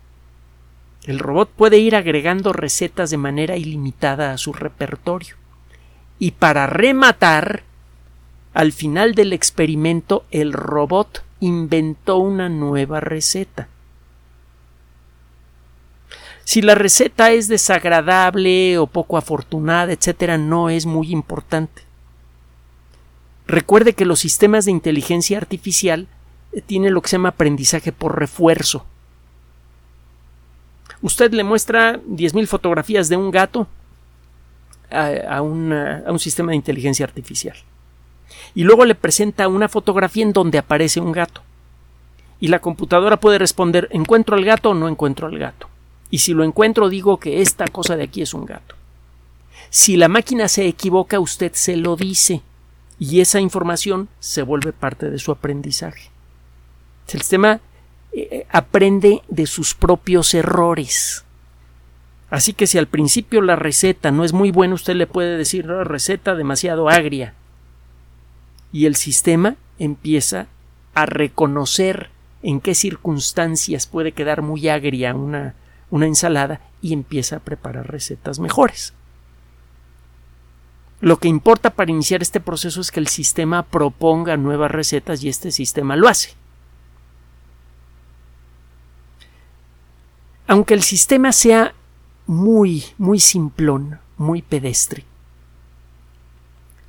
El 1.04 1.20
robot 1.20 1.50
puede 1.50 1.80
ir 1.80 1.96
agregando 1.96 2.54
recetas 2.54 3.10
de 3.10 3.18
manera 3.18 3.58
ilimitada 3.58 4.32
a 4.32 4.38
su 4.38 4.54
repertorio. 4.54 5.36
Y 6.20 6.32
para 6.32 6.68
rematar, 6.68 7.64
al 8.54 8.72
final 8.72 9.16
del 9.16 9.34
experimento, 9.34 10.26
el 10.32 10.54
robot 10.54 11.24
inventó 11.40 12.18
una 12.18 12.50
nueva 12.50 13.00
receta. 13.00 13.68
Si 16.48 16.62
la 16.62 16.76
receta 16.76 17.32
es 17.32 17.50
desagradable 17.50 18.78
o 18.78 18.88
poco 18.88 19.18
afortunada, 19.18 19.92
etcétera, 19.92 20.38
no 20.38 20.70
es 20.70 20.86
muy 20.86 21.12
importante. 21.12 21.82
Recuerde 23.48 23.92
que 23.92 24.06
los 24.06 24.22
sistemas 24.22 24.64
de 24.64 24.72
inteligencia 24.72 25.38
artificial 25.38 26.08
eh, 26.54 26.62
tienen 26.62 26.94
lo 26.94 27.02
que 27.02 27.10
se 27.10 27.18
llama 27.18 27.30
aprendizaje 27.36 27.92
por 27.92 28.18
refuerzo. 28.18 28.86
Usted 31.02 31.34
le 31.34 31.44
muestra 31.44 32.00
10.000 32.00 32.48
fotografías 32.48 33.10
de 33.10 33.18
un 33.18 33.30
gato 33.30 33.68
a, 34.90 35.42
un 35.42 36.18
sistema 36.18 36.52
de 36.52 36.56
inteligencia 36.56 37.06
artificial. 37.06 37.58
Y 38.56 38.64
luego 38.64 38.86
le 38.86 38.96
presenta 38.96 39.50
una 39.50 39.68
fotografía 39.68 40.24
en 40.24 40.32
donde 40.32 40.60
aparece 40.60 41.02
un 41.02 41.12
gato. 41.12 41.42
Y 42.40 42.48
la 42.48 42.60
computadora 42.60 43.20
puede 43.20 43.38
responder 43.38 43.90
¿encuentro 43.92 44.38
al 44.38 44.46
gato 44.46 44.70
o 44.70 44.74
no 44.74 44.88
encuentro 44.88 45.28
al 45.28 45.38
gato? 45.38 45.68
Y 46.10 46.20
si 46.20 46.34
lo 46.34 46.44
encuentro 46.44 46.90
digo 46.90 47.18
que 47.18 47.42
esta 47.42 47.68
cosa 47.68 47.96
de 47.96 48.04
aquí 48.04 48.22
es 48.22 48.34
un 48.34 48.46
gato. 48.46 48.76
Si 49.70 49.98
la 49.98 50.08
máquina 50.08 50.48
se 50.48 50.66
equivoca, 50.68 51.20
usted 51.20 51.52
se 51.54 51.76
lo 51.76 51.96
dice 51.96 52.42
y 53.00 53.20
esa 53.20 53.40
información 53.40 54.10
se 54.20 54.42
vuelve 54.42 54.74
parte 54.74 55.10
de 55.10 55.20
su 55.20 55.32
aprendizaje. 55.32 56.10
El 57.08 57.22
sistema 57.22 57.60
eh, 58.12 58.28
eh, 58.32 58.48
aprende 58.50 59.22
de 59.28 59.46
sus 59.46 59.74
propios 59.74 60.34
errores. 60.34 61.24
Así 62.30 62.54
que 62.54 62.68
si 62.68 62.78
al 62.78 62.88
principio 62.88 63.42
la 63.42 63.56
receta 63.56 64.12
no 64.12 64.24
es 64.24 64.34
muy 64.34 64.52
buena, 64.52 64.74
usted 64.74 64.96
le 64.96 65.08
puede 65.08 65.38
decir 65.38 65.66
no, 65.66 65.84
receta 65.84 66.36
demasiado 66.36 66.90
agria. 66.90 67.34
Y 68.72 68.86
el 68.86 68.96
sistema 68.96 69.56
empieza 69.80 70.48
a 70.94 71.06
reconocer 71.06 72.10
en 72.44 72.60
qué 72.60 72.76
circunstancias 72.76 73.88
puede 73.88 74.12
quedar 74.12 74.42
muy 74.42 74.68
agria 74.68 75.16
una, 75.16 75.56
una 75.90 76.06
ensalada 76.06 76.62
y 76.82 76.94
empieza 76.94 77.38
a 77.38 77.40
preparar 77.40 77.90
recetas 77.90 78.40
mejores. 78.40 78.94
Lo 81.00 81.18
que 81.18 81.28
importa 81.28 81.70
para 81.70 81.92
iniciar 81.92 82.22
este 82.22 82.40
proceso 82.40 82.82
es 82.82 82.92
que 82.92 83.00
el 83.00 83.08
sistema 83.08 83.64
proponga 83.64 84.36
nuevas 84.36 84.72
recetas 84.72 85.24
y 85.24 85.30
este 85.30 85.52
sistema 85.52 85.96
lo 85.96 86.08
hace. 86.08 86.34
Aunque 90.48 90.74
el 90.74 90.82
sistema 90.82 91.32
sea 91.34 91.74
muy, 92.26 92.86
muy 92.98 93.20
simplón, 93.20 94.00
muy 94.18 94.42
pedestre, 94.42 95.06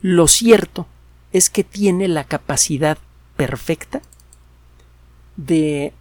lo 0.00 0.28
cierto 0.28 0.86
es 1.32 1.50
que 1.50 1.64
tiene 1.64 2.08
la 2.08 2.24
capacidad 2.24 2.98
perfecta 3.36 4.00
de 5.36 5.92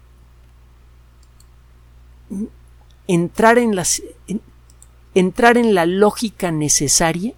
entrar 3.08 3.58
en, 3.58 3.74
entrar 5.14 5.56
en 5.56 5.74
la 5.74 5.86
lógica 5.86 6.52
necesaria 6.52 7.34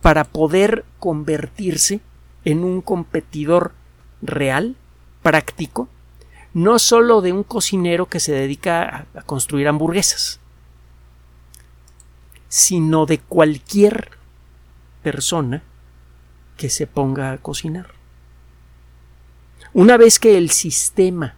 para 0.00 0.24
poder 0.24 0.84
convertirse 0.98 2.00
en 2.44 2.64
un 2.64 2.80
competidor 2.80 3.72
real, 4.22 4.76
práctico, 5.22 5.88
no 6.54 6.78
solo 6.78 7.20
de 7.20 7.32
un 7.32 7.42
cocinero 7.42 8.06
que 8.06 8.20
se 8.20 8.32
dedica 8.32 9.06
a, 9.14 9.22
construir 9.22 9.68
hamburguesas, 9.68 10.40
sino 12.48 13.04
de 13.04 13.18
cualquier 13.18 14.12
persona 15.02 15.62
que 16.56 16.70
se 16.70 16.86
ponga 16.86 17.32
a 17.32 17.38
cocinar. 17.38 17.88
Una 19.74 19.96
vez 19.96 20.18
que 20.18 20.38
el 20.38 20.50
sistema 20.50 21.37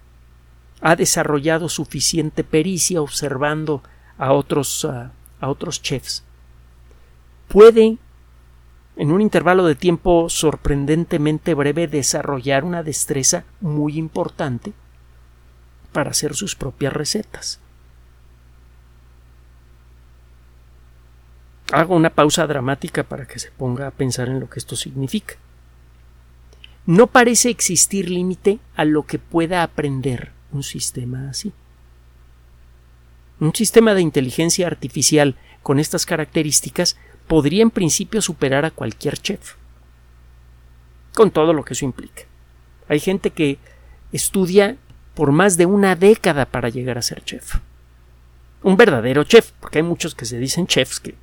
ha 0.81 0.97
desarrollado 0.97 1.69
suficiente 1.69 2.45
pericia 2.45 3.03
observando 3.03 3.83
a 4.19 4.33
otros, 4.33 4.85
a 4.85 5.13
otros 5.41 5.83
chefs, 5.83 6.25
puede 7.49 7.99
en 8.97 9.13
un 9.13 9.23
intervalo 9.23 9.65
de 9.65 9.75
tiempo 9.75 10.29
sorprendentemente 10.29 11.55
breve 11.55 11.89
desarrollar 11.89 12.65
una 12.65 12.83
destreza 12.83 13.45
muy 13.61 13.97
importante 13.97 14.75
para 15.93 16.11
hacer 16.11 16.35
sus 16.35 16.55
propias 16.55 16.93
recetas. 16.93 17.61
Hago 21.73 21.95
una 21.95 22.11
pausa 22.11 22.47
dramática 22.47 23.05
para 23.05 23.27
que 23.27 23.39
se 23.39 23.51
ponga 23.53 23.87
a 23.87 23.93
pensar 23.93 24.29
en 24.29 24.41
lo 24.41 24.51
que 24.51 24.59
esto 24.59 24.77
significa. 24.77 25.37
No 26.85 27.07
parece 27.07 27.49
existir 27.49 28.11
límite 28.11 28.59
a 28.75 28.85
lo 28.85 29.05
que 29.07 29.19
pueda 29.19 29.63
aprender 29.63 30.33
un 30.53 30.63
sistema 30.63 31.31
así. 31.31 31.53
Un 33.39 33.55
sistema 33.55 33.95
de 33.95 34.03
inteligencia 34.03 34.67
artificial 34.67 35.37
con 35.63 35.79
estas 35.79 36.07
características 36.07 36.97
podría 37.27 37.63
en 37.63 37.71
principio 37.71 38.21
superar 38.21 38.65
a 38.65 38.71
cualquier 38.71 39.19
chef, 39.19 39.55
con 41.15 41.31
todo 41.31 41.53
lo 41.53 41.65
que 41.65 41.75
eso 41.75 41.85
implica. 41.85 42.23
Hay 42.89 43.01
gente 43.01 43.31
que 43.31 43.59
estudia 44.13 44.77
por 45.15 45.33
más 45.33 45.57
de 45.57 45.67
una 45.67 45.97
década 45.97 46.47
para 46.47 46.69
llegar 46.69 46.99
a 46.99 47.03
ser 47.03 47.23
chef. 47.25 47.57
Un 48.63 48.77
verdadero 48.77 49.25
chef, 49.25 49.53
porque 49.61 49.79
hay 49.79 49.85
muchos 49.85 50.15
que 50.15 50.25
se 50.25 50.39
dicen 50.39 50.67
chefs 50.67 51.01
que, 51.01 51.15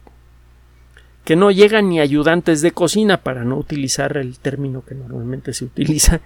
que 1.24 1.36
no 1.36 1.52
llegan 1.52 1.90
ni 1.90 2.00
ayudantes 2.00 2.62
de 2.62 2.72
cocina 2.72 3.18
para 3.18 3.44
no 3.44 3.58
utilizar 3.58 4.18
el 4.18 4.40
término 4.40 4.84
que 4.86 4.96
normalmente 4.96 5.54
se 5.54 5.66
utiliza 5.66 6.22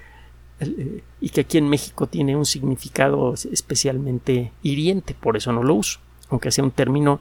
y 1.20 1.30
que 1.30 1.42
aquí 1.42 1.58
en 1.58 1.70
México 1.70 2.08
tiene 2.08 2.36
un 2.36 2.46
significado 2.46 3.34
especialmente 3.34 4.52
hiriente, 4.62 5.16
por 5.16 5.38
eso 5.38 5.52
no 5.52 5.64
lo 5.64 5.76
uso, 5.76 6.00
aunque 6.30 6.52
sea 6.52 6.64
un 6.64 6.72
término 6.72 7.20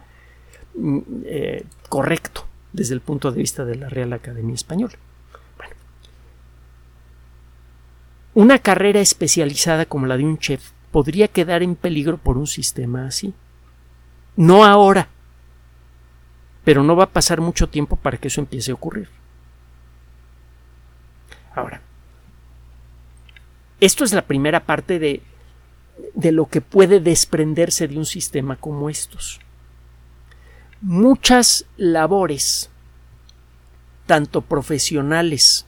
mm, 0.75 0.99
eh, 1.25 1.65
correcto 1.89 2.47
desde 2.73 2.95
el 2.95 3.01
punto 3.01 3.31
de 3.33 3.39
vista 3.39 3.65
de 3.65 3.77
la 3.77 3.89
Real 3.89 4.13
Academia 4.13 4.55
Española. 4.55 4.95
Bueno, 5.57 5.75
una 8.35 8.59
carrera 8.59 9.01
especializada 9.01 9.87
como 9.87 10.07
la 10.07 10.17
de 10.17 10.25
un 10.25 10.39
chef 10.39 10.71
podría 10.91 11.29
quedar 11.29 11.63
en 11.63 11.77
peligro 11.77 12.19
por 12.19 12.37
un 12.37 12.47
sistema 12.47 13.07
así. 13.07 13.33
No 14.37 14.65
ahora, 14.65 15.09
pero 16.65 16.83
no 16.83 16.95
va 16.95 17.05
a 17.05 17.11
pasar 17.11 17.41
mucho 17.41 17.69
tiempo 17.69 17.97
para 17.97 18.19
que 18.19 18.29
eso 18.29 18.41
empiece 18.41 18.71
a 18.71 18.75
ocurrir. 18.75 19.09
Ahora, 21.55 21.83
esto 23.81 24.05
es 24.05 24.13
la 24.13 24.27
primera 24.27 24.65
parte 24.65 24.99
de, 24.99 25.23
de 26.15 26.33
lo 26.33 26.47
que 26.47 26.61
puede 26.61 27.01
desprenderse 27.01 27.89
de 27.89 27.99
un 27.99 28.07
sistema 28.07 28.57
como 28.57 28.91
estos 28.91 29.41
muchas 30.81 31.67
labores, 31.77 32.71
tanto 34.07 34.41
profesionales 34.41 35.67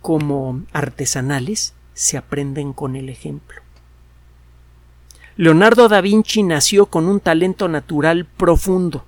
como 0.00 0.62
artesanales, 0.72 1.74
se 1.94 2.16
aprenden 2.16 2.72
con 2.72 2.96
el 2.96 3.08
ejemplo. 3.08 3.60
Leonardo 5.36 5.88
da 5.88 6.00
Vinci 6.00 6.42
nació 6.42 6.86
con 6.86 7.08
un 7.08 7.20
talento 7.20 7.68
natural 7.68 8.26
profundo, 8.26 9.04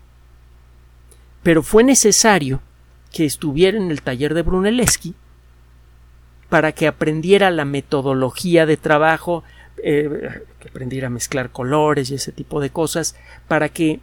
pero 1.42 1.62
fue 1.62 1.84
necesario 1.84 2.61
que 3.12 3.25
estuviera 3.26 3.76
en 3.76 3.90
el 3.90 4.02
taller 4.02 4.32
de 4.34 4.42
Brunelleschi 4.42 5.14
para 6.48 6.72
que 6.72 6.86
aprendiera 6.86 7.50
la 7.50 7.64
metodología 7.64 8.66
de 8.66 8.76
trabajo, 8.76 9.44
eh, 9.82 10.42
que 10.60 10.68
aprendiera 10.68 11.08
a 11.08 11.10
mezclar 11.10 11.50
colores 11.50 12.10
y 12.10 12.14
ese 12.14 12.32
tipo 12.32 12.60
de 12.60 12.70
cosas, 12.70 13.16
para 13.48 13.68
que 13.68 14.00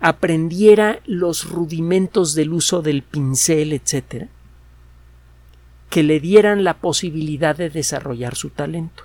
aprendiera 0.00 1.00
los 1.06 1.48
rudimentos 1.48 2.34
del 2.34 2.52
uso 2.52 2.82
del 2.82 3.02
pincel, 3.02 3.72
etc., 3.72 4.26
que 5.90 6.02
le 6.02 6.20
dieran 6.20 6.64
la 6.64 6.74
posibilidad 6.74 7.56
de 7.56 7.70
desarrollar 7.70 8.36
su 8.36 8.50
talento. 8.50 9.04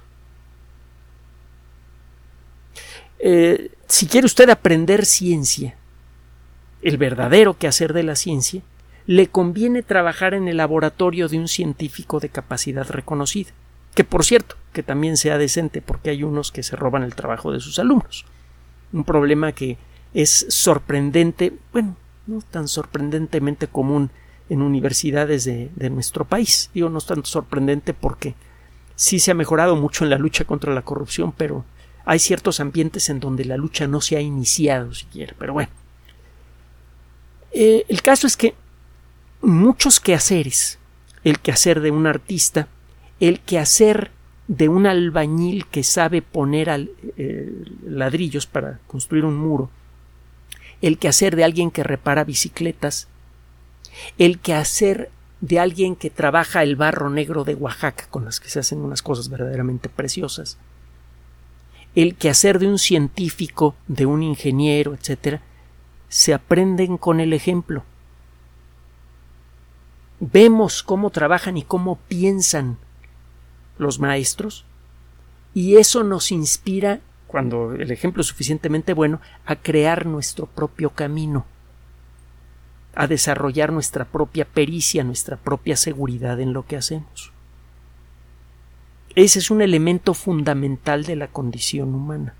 Eh, 3.20 3.72
si 3.88 4.08
quiere 4.08 4.26
usted 4.26 4.50
aprender 4.50 5.06
ciencia, 5.06 5.78
el 6.82 6.98
verdadero 6.98 7.58
quehacer 7.58 7.94
de 7.94 8.04
la 8.04 8.18
ciencia, 8.18 8.62
le 9.06 9.28
conviene 9.28 9.84
trabajar 9.84 10.34
en 10.34 10.48
el 10.48 10.58
laboratorio 10.58 11.28
de 11.28 11.38
un 11.38 11.48
científico 11.48 12.20
de 12.20 12.30
capacidad 12.30 12.88
reconocida, 12.90 13.52
que 13.96 14.04
por 14.04 14.24
cierto, 14.24 14.56
que 14.72 14.84
también 14.84 15.18
sea 15.18 15.38
decente, 15.38 15.82
porque 15.82 16.10
hay 16.10 16.24
unos 16.24 16.52
que 16.52 16.64
se 16.64 16.76
roban 16.76 17.04
el 17.04 17.16
trabajo 17.16 17.52
de 17.52 17.60
sus 17.60 17.80
alumnos. 17.80 18.26
Un 18.92 19.04
problema 19.04 19.52
que 19.52 19.78
es 20.14 20.46
sorprendente, 20.50 21.54
bueno, 21.72 21.96
no 22.28 22.42
tan 22.42 22.68
sorprendentemente 22.68 23.68
común 23.68 24.10
en 24.50 24.62
universidades 24.62 25.46
de, 25.46 25.90
nuestro 25.90 26.26
país. 26.26 26.70
Digo, 26.74 26.90
no 26.90 27.00
es 27.00 27.06
tan 27.06 27.26
sorprendente 27.26 27.94
porque 27.94 28.36
sí 28.96 29.20
se 29.20 29.32
ha 29.32 29.36
mejorado 29.36 29.76
mucho 29.76 30.04
en 30.04 30.10
la 30.10 30.18
lucha 30.18 30.46
contra 30.46 30.74
la 30.74 30.84
corrupción, 30.84 31.34
pero 31.36 31.66
hay 32.06 32.20
ciertos 32.20 32.60
ambientes 32.60 33.10
en 33.10 33.20
donde 33.20 33.46
la 33.46 33.58
lucha 33.58 33.88
no 33.88 34.02
se 34.02 34.18
ha 34.18 34.22
iniciado 34.22 34.94
siquiera. 34.94 35.36
Pero 35.38 35.54
bueno, 35.54 35.70
eh, 37.52 37.86
el 37.88 38.02
caso 38.02 38.28
es 38.28 38.38
que 38.38 38.56
muchos 39.44 40.00
quehaceres, 40.00 40.80
el 41.24 41.40
quehacer 41.40 41.82
de 41.82 41.92
un 41.92 42.08
artista, 42.08 42.68
el 43.20 43.40
quehacer 43.42 44.12
de 44.48 44.70
un 44.70 44.88
albañil 44.88 45.68
que 45.68 45.84
sabe 45.84 46.22
poner 46.22 46.90
eh, 47.18 47.52
ladrillos 47.86 48.48
para 48.48 48.80
construir 48.88 49.26
un 49.26 49.38
muro, 49.38 49.70
el 50.82 50.98
quehacer 50.98 51.36
de 51.36 51.44
alguien 51.44 51.72
que 51.72 51.84
repara 51.84 52.24
bicicletas, 52.24 53.08
el 54.18 54.40
quehacer 54.40 55.12
de 55.42 55.60
alguien 55.60 55.96
que 55.96 56.10
trabaja 56.10 56.64
el 56.64 56.76
barro 56.76 57.10
negro 57.10 57.44
de 57.44 57.56
Oaxaca, 57.56 58.08
con 58.10 58.26
las 58.26 58.40
que 58.40 58.50
se 58.50 58.60
hacen 58.60 58.80
unas 58.80 59.02
cosas 59.02 59.30
verdaderamente 59.30 59.90
preciosas, 59.90 60.58
el 61.96 62.16
quehacer 62.16 62.60
de 62.60 62.68
un 62.68 62.80
científico, 62.80 63.76
de 63.88 64.06
un 64.06 64.24
ingeniero, 64.24 64.94
etc., 64.94 65.42
se 66.10 66.34
aprenden 66.34 66.98
con 66.98 67.20
el 67.20 67.34
ejemplo. 67.34 67.84
Vemos 70.32 70.84
cómo 70.84 71.10
trabajan 71.10 71.58
y 71.58 71.64
cómo 71.64 71.98
piensan 72.08 72.78
los 73.78 74.00
maestros, 74.00 74.64
y 75.54 75.76
eso 75.76 76.06
nos 76.06 76.32
inspira 76.32 77.02
cuando 77.28 77.74
el 77.74 77.92
ejemplo 77.92 78.22
es 78.22 78.28
suficientemente 78.28 78.94
bueno, 78.94 79.20
a 79.46 79.58
crear 79.58 80.06
nuestro 80.06 80.46
propio 80.46 80.92
camino, 80.92 81.46
a 82.96 83.08
desarrollar 83.08 83.74
nuestra 83.74 84.06
propia 84.06 84.46
pericia, 84.46 85.04
nuestra 85.04 85.36
propia 85.36 85.76
seguridad 85.76 86.40
en 86.40 86.54
lo 86.54 86.66
que 86.66 86.78
hacemos. 86.78 87.34
Ese 89.16 89.40
es 89.40 89.52
un 89.52 89.62
elemento 89.62 90.14
fundamental 90.14 91.04
de 91.04 91.18
la 91.18 91.28
condición 91.28 91.94
humana, 91.94 92.34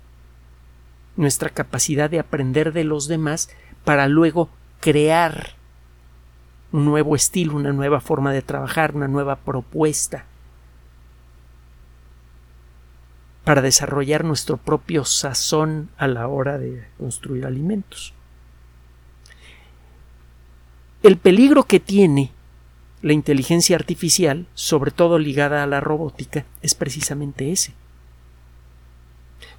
nuestra 1.18 1.50
capacidad 1.50 2.08
de 2.08 2.20
aprender 2.20 2.72
de 2.72 2.84
los 2.84 3.08
demás 3.08 3.50
para 3.84 4.08
luego 4.08 4.48
crear 4.80 5.62
un 6.74 6.84
nuevo 6.84 7.14
estilo, 7.14 7.54
una 7.54 7.72
nueva 7.72 8.00
forma 8.00 8.32
de 8.32 8.42
trabajar, 8.42 8.96
una 8.96 9.06
nueva 9.06 9.36
propuesta, 9.36 10.24
para 13.44 13.62
desarrollar 13.62 14.24
nuestro 14.24 14.56
propio 14.56 15.04
sazón 15.04 15.88
a 15.96 16.08
la 16.08 16.26
hora 16.26 16.58
de 16.58 16.84
construir 16.98 17.46
alimentos. 17.46 18.12
El 21.04 21.16
peligro 21.16 21.62
que 21.62 21.78
tiene 21.78 22.32
la 23.02 23.12
inteligencia 23.12 23.76
artificial, 23.76 24.48
sobre 24.54 24.90
todo 24.90 25.20
ligada 25.20 25.62
a 25.62 25.68
la 25.68 25.78
robótica, 25.80 26.44
es 26.60 26.74
precisamente 26.74 27.52
ese. 27.52 27.72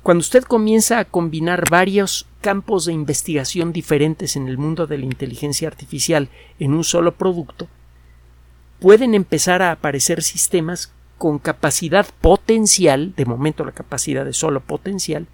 Cuando 0.06 0.20
usted 0.20 0.44
comienza 0.44 1.00
a 1.00 1.06
combinar 1.06 1.68
varios 1.68 2.28
campos 2.40 2.86
de 2.86 2.94
investigación 2.94 3.74
diferentes 3.74 4.36
en 4.36 4.48
el 4.48 4.60
mundo 4.60 4.86
de 4.86 5.00
la 5.00 5.06
inteligencia 5.06 5.68
artificial 5.68 6.30
en 6.60 6.76
un 6.76 6.84
solo 6.84 7.16
producto, 7.16 7.68
pueden 8.80 9.16
empezar 9.16 9.64
a 9.64 9.72
aparecer 9.72 10.22
sistemas 10.22 10.94
con 11.18 11.40
capacidad 11.40 12.06
potencial, 12.22 13.16
de 13.16 13.26
momento 13.26 13.66
la 13.66 13.72
capacidad 13.72 14.24
de 14.24 14.34
solo 14.34 14.62
potencial, 14.62 15.26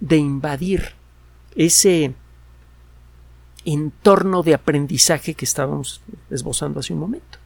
de 0.00 0.18
invadir 0.18 0.92
ese 1.56 2.12
entorno 3.64 4.42
de 4.42 4.52
aprendizaje 4.52 5.32
que 5.32 5.46
estábamos 5.46 6.02
esbozando 6.28 6.80
hace 6.80 6.92
un 6.92 7.00
momento. 7.00 7.38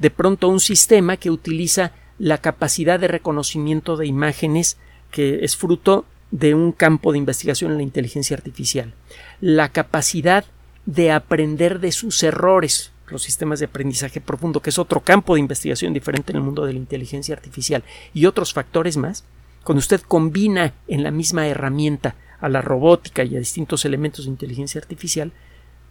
De 0.00 0.10
pronto 0.10 0.48
un 0.48 0.60
sistema 0.60 1.16
que 1.16 1.30
utiliza 1.30 1.92
la 2.18 2.42
capacidad 2.42 3.00
de 3.00 3.08
reconocimiento 3.08 3.96
de 3.96 4.06
imágenes 4.06 4.76
que 5.10 5.44
es 5.44 5.56
fruto 5.56 6.04
de 6.30 6.54
un 6.54 6.72
campo 6.72 7.12
de 7.12 7.18
investigación 7.18 7.70
en 7.70 7.78
la 7.78 7.82
inteligencia 7.82 8.36
artificial, 8.36 8.94
la 9.40 9.70
capacidad 9.70 10.44
de 10.84 11.12
aprender 11.12 11.80
de 11.80 11.92
sus 11.92 12.22
errores, 12.22 12.92
los 13.08 13.22
sistemas 13.22 13.60
de 13.60 13.66
aprendizaje 13.66 14.20
profundo, 14.20 14.60
que 14.60 14.70
es 14.70 14.78
otro 14.78 15.00
campo 15.00 15.34
de 15.34 15.40
investigación 15.40 15.92
diferente 15.92 16.32
en 16.32 16.38
el 16.38 16.42
mundo 16.42 16.64
de 16.64 16.72
la 16.72 16.78
inteligencia 16.78 17.34
artificial, 17.34 17.84
y 18.14 18.26
otros 18.26 18.52
factores 18.52 18.96
más, 18.96 19.24
cuando 19.64 19.80
usted 19.80 20.00
combina 20.00 20.74
en 20.86 21.02
la 21.02 21.10
misma 21.10 21.46
herramienta 21.46 22.14
a 22.40 22.48
la 22.48 22.62
robótica 22.62 23.24
y 23.24 23.36
a 23.36 23.40
distintos 23.40 23.84
elementos 23.84 24.24
de 24.24 24.30
inteligencia 24.30 24.80
artificial, 24.80 25.32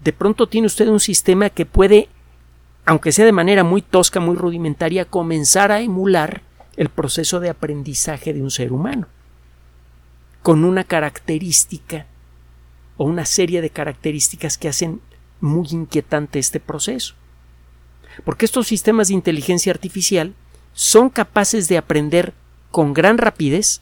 de 0.03 0.13
pronto 0.13 0.47
tiene 0.47 0.67
usted 0.67 0.87
un 0.87 0.99
sistema 0.99 1.49
que 1.49 1.65
puede, 1.65 2.09
aunque 2.85 3.11
sea 3.11 3.25
de 3.25 3.31
manera 3.31 3.63
muy 3.63 3.81
tosca, 3.81 4.19
muy 4.19 4.35
rudimentaria, 4.35 5.05
comenzar 5.05 5.71
a 5.71 5.81
emular 5.81 6.41
el 6.77 6.89
proceso 6.89 7.39
de 7.39 7.49
aprendizaje 7.49 8.33
de 8.33 8.41
un 8.41 8.51
ser 8.51 8.71
humano, 8.73 9.07
con 10.41 10.63
una 10.63 10.83
característica 10.83 12.05
o 12.97 13.05
una 13.05 13.25
serie 13.25 13.61
de 13.61 13.69
características 13.69 14.57
que 14.57 14.67
hacen 14.67 15.01
muy 15.41 15.67
inquietante 15.71 16.39
este 16.39 16.59
proceso. 16.59 17.15
Porque 18.23 18.45
estos 18.45 18.67
sistemas 18.67 19.09
de 19.09 19.15
inteligencia 19.15 19.71
artificial 19.71 20.33
son 20.73 21.09
capaces 21.09 21.67
de 21.67 21.77
aprender 21.77 22.33
con 22.71 22.93
gran 22.93 23.17
rapidez, 23.17 23.81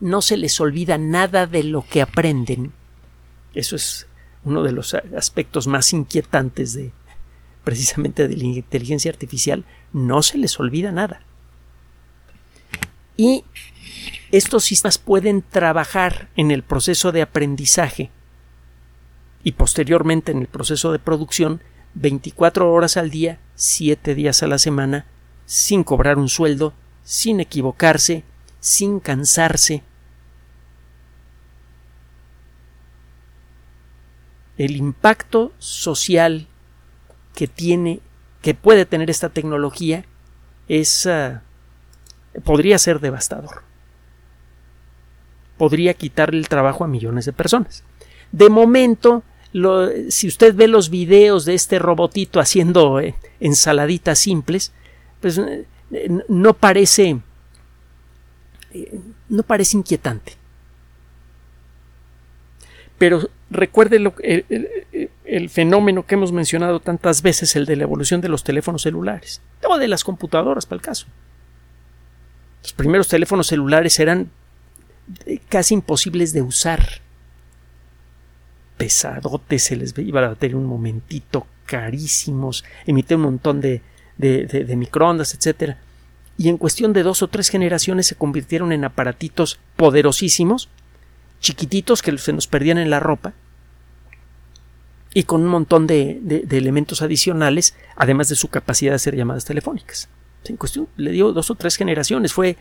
no 0.00 0.22
se 0.22 0.36
les 0.36 0.60
olvida 0.60 0.98
nada 0.98 1.46
de 1.46 1.64
lo 1.64 1.84
que 1.86 2.02
aprenden. 2.02 2.72
Eso 3.54 3.76
es 3.76 4.06
uno 4.44 4.62
de 4.62 4.72
los 4.72 4.94
aspectos 4.94 5.66
más 5.66 5.92
inquietantes 5.92 6.74
de 6.74 6.92
precisamente 7.66 8.28
de 8.28 8.36
la 8.36 8.44
inteligencia 8.44 9.10
artificial, 9.10 9.64
no 9.92 10.22
se 10.22 10.38
les 10.38 10.60
olvida 10.60 10.92
nada. 10.92 11.22
Y 13.16 13.44
estos 14.30 14.64
sistemas 14.64 14.98
pueden 14.98 15.42
trabajar 15.42 16.28
en 16.36 16.50
el 16.50 16.62
proceso 16.62 17.12
de 17.12 17.22
aprendizaje 17.22 18.10
y 19.42 19.52
posteriormente 19.52 20.32
en 20.32 20.38
el 20.40 20.48
proceso 20.48 20.92
de 20.92 20.98
producción 20.98 21.62
24 21.94 22.70
horas 22.70 22.96
al 22.96 23.10
día, 23.10 23.38
7 23.54 24.14
días 24.14 24.42
a 24.42 24.48
la 24.48 24.58
semana, 24.58 25.06
sin 25.46 25.84
cobrar 25.84 26.18
un 26.18 26.28
sueldo, 26.28 26.74
sin 27.04 27.40
equivocarse, 27.40 28.24
sin 28.60 28.98
cansarse. 28.98 29.84
El 34.58 34.76
impacto 34.76 35.52
social 35.58 36.48
que 37.34 37.46
tiene, 37.46 38.00
que 38.42 38.54
puede 38.54 38.84
tener 38.84 39.10
esta 39.10 39.28
tecnología, 39.28 40.04
es 40.68 41.06
uh, 41.06 41.38
podría 42.44 42.78
ser 42.78 43.00
devastador. 43.00 43.62
Podría 45.58 45.94
quitarle 45.94 46.38
el 46.38 46.48
trabajo 46.48 46.84
a 46.84 46.88
millones 46.88 47.24
de 47.24 47.32
personas. 47.32 47.82
De 48.32 48.48
momento, 48.48 49.22
si 50.08 50.28
usted 50.28 50.54
ve 50.54 50.68
los 50.68 50.90
videos 50.90 51.44
de 51.44 51.54
este 51.54 51.78
robotito 51.78 52.40
haciendo 52.40 53.00
eh, 53.00 53.14
ensaladitas 53.40 54.18
simples, 54.18 54.72
pues 55.20 55.38
eh, 55.38 55.64
no 56.28 56.52
parece 56.54 57.20
eh, 58.72 59.00
no 59.28 59.42
parece 59.42 59.76
inquietante. 59.76 60.34
Pero 62.98 63.28
recuerde 63.50 63.96
el, 65.26 65.50
fenómeno 65.50 66.06
que 66.06 66.14
hemos 66.14 66.32
mencionado 66.32 66.80
tantas 66.80 67.22
veces, 67.22 67.54
el 67.56 67.66
de 67.66 67.76
la 67.76 67.82
evolución 67.82 68.20
de 68.20 68.28
los 68.28 68.42
teléfonos 68.42 68.82
celulares, 68.82 69.42
o 69.68 69.76
de 69.78 69.88
las 69.88 70.02
computadoras, 70.02 70.64
para 70.66 70.76
el 70.76 70.82
caso. 70.82 71.06
Los 72.66 72.72
primeros 72.72 73.06
teléfonos 73.06 73.46
celulares 73.46 74.00
eran 74.00 74.28
casi 75.48 75.74
imposibles 75.74 76.32
de 76.32 76.42
usar. 76.42 76.84
Pesadotes, 78.76 79.62
se 79.62 79.76
les 79.76 79.96
iba 79.96 80.20
la 80.20 80.30
batería 80.30 80.56
un 80.56 80.66
momentito, 80.66 81.46
carísimos, 81.64 82.64
emitían 82.84 83.20
un 83.20 83.26
montón 83.26 83.60
de, 83.60 83.82
de, 84.18 84.46
de, 84.46 84.64
de 84.64 84.74
microondas, 84.74 85.32
etc. 85.32 85.76
Y 86.38 86.48
en 86.48 86.58
cuestión 86.58 86.92
de 86.92 87.04
dos 87.04 87.22
o 87.22 87.28
tres 87.28 87.50
generaciones 87.50 88.08
se 88.08 88.16
convirtieron 88.16 88.72
en 88.72 88.84
aparatitos 88.84 89.60
poderosísimos, 89.76 90.68
chiquititos 91.38 92.02
que 92.02 92.18
se 92.18 92.32
nos 92.32 92.48
perdían 92.48 92.78
en 92.78 92.90
la 92.90 92.98
ropa, 92.98 93.32
y 95.14 95.22
con 95.22 95.42
un 95.42 95.48
montón 95.50 95.86
de, 95.86 96.18
de, 96.20 96.58
elementos 96.58 97.00
adicionales, 97.00 97.76
además 97.94 98.28
de 98.28 98.34
su 98.34 98.48
capacidad 98.48 98.90
de 98.90 98.96
hacer 98.96 99.14
llamadas 99.14 99.44
telefónicas 99.44 100.08
en 100.50 100.56
cuestión 100.56 100.88
le 100.96 101.10
dio 101.10 101.32
dos 101.32 101.50
o 101.50 101.54
tres 101.54 101.76
generaciones, 101.76 102.32
fue 102.32 102.56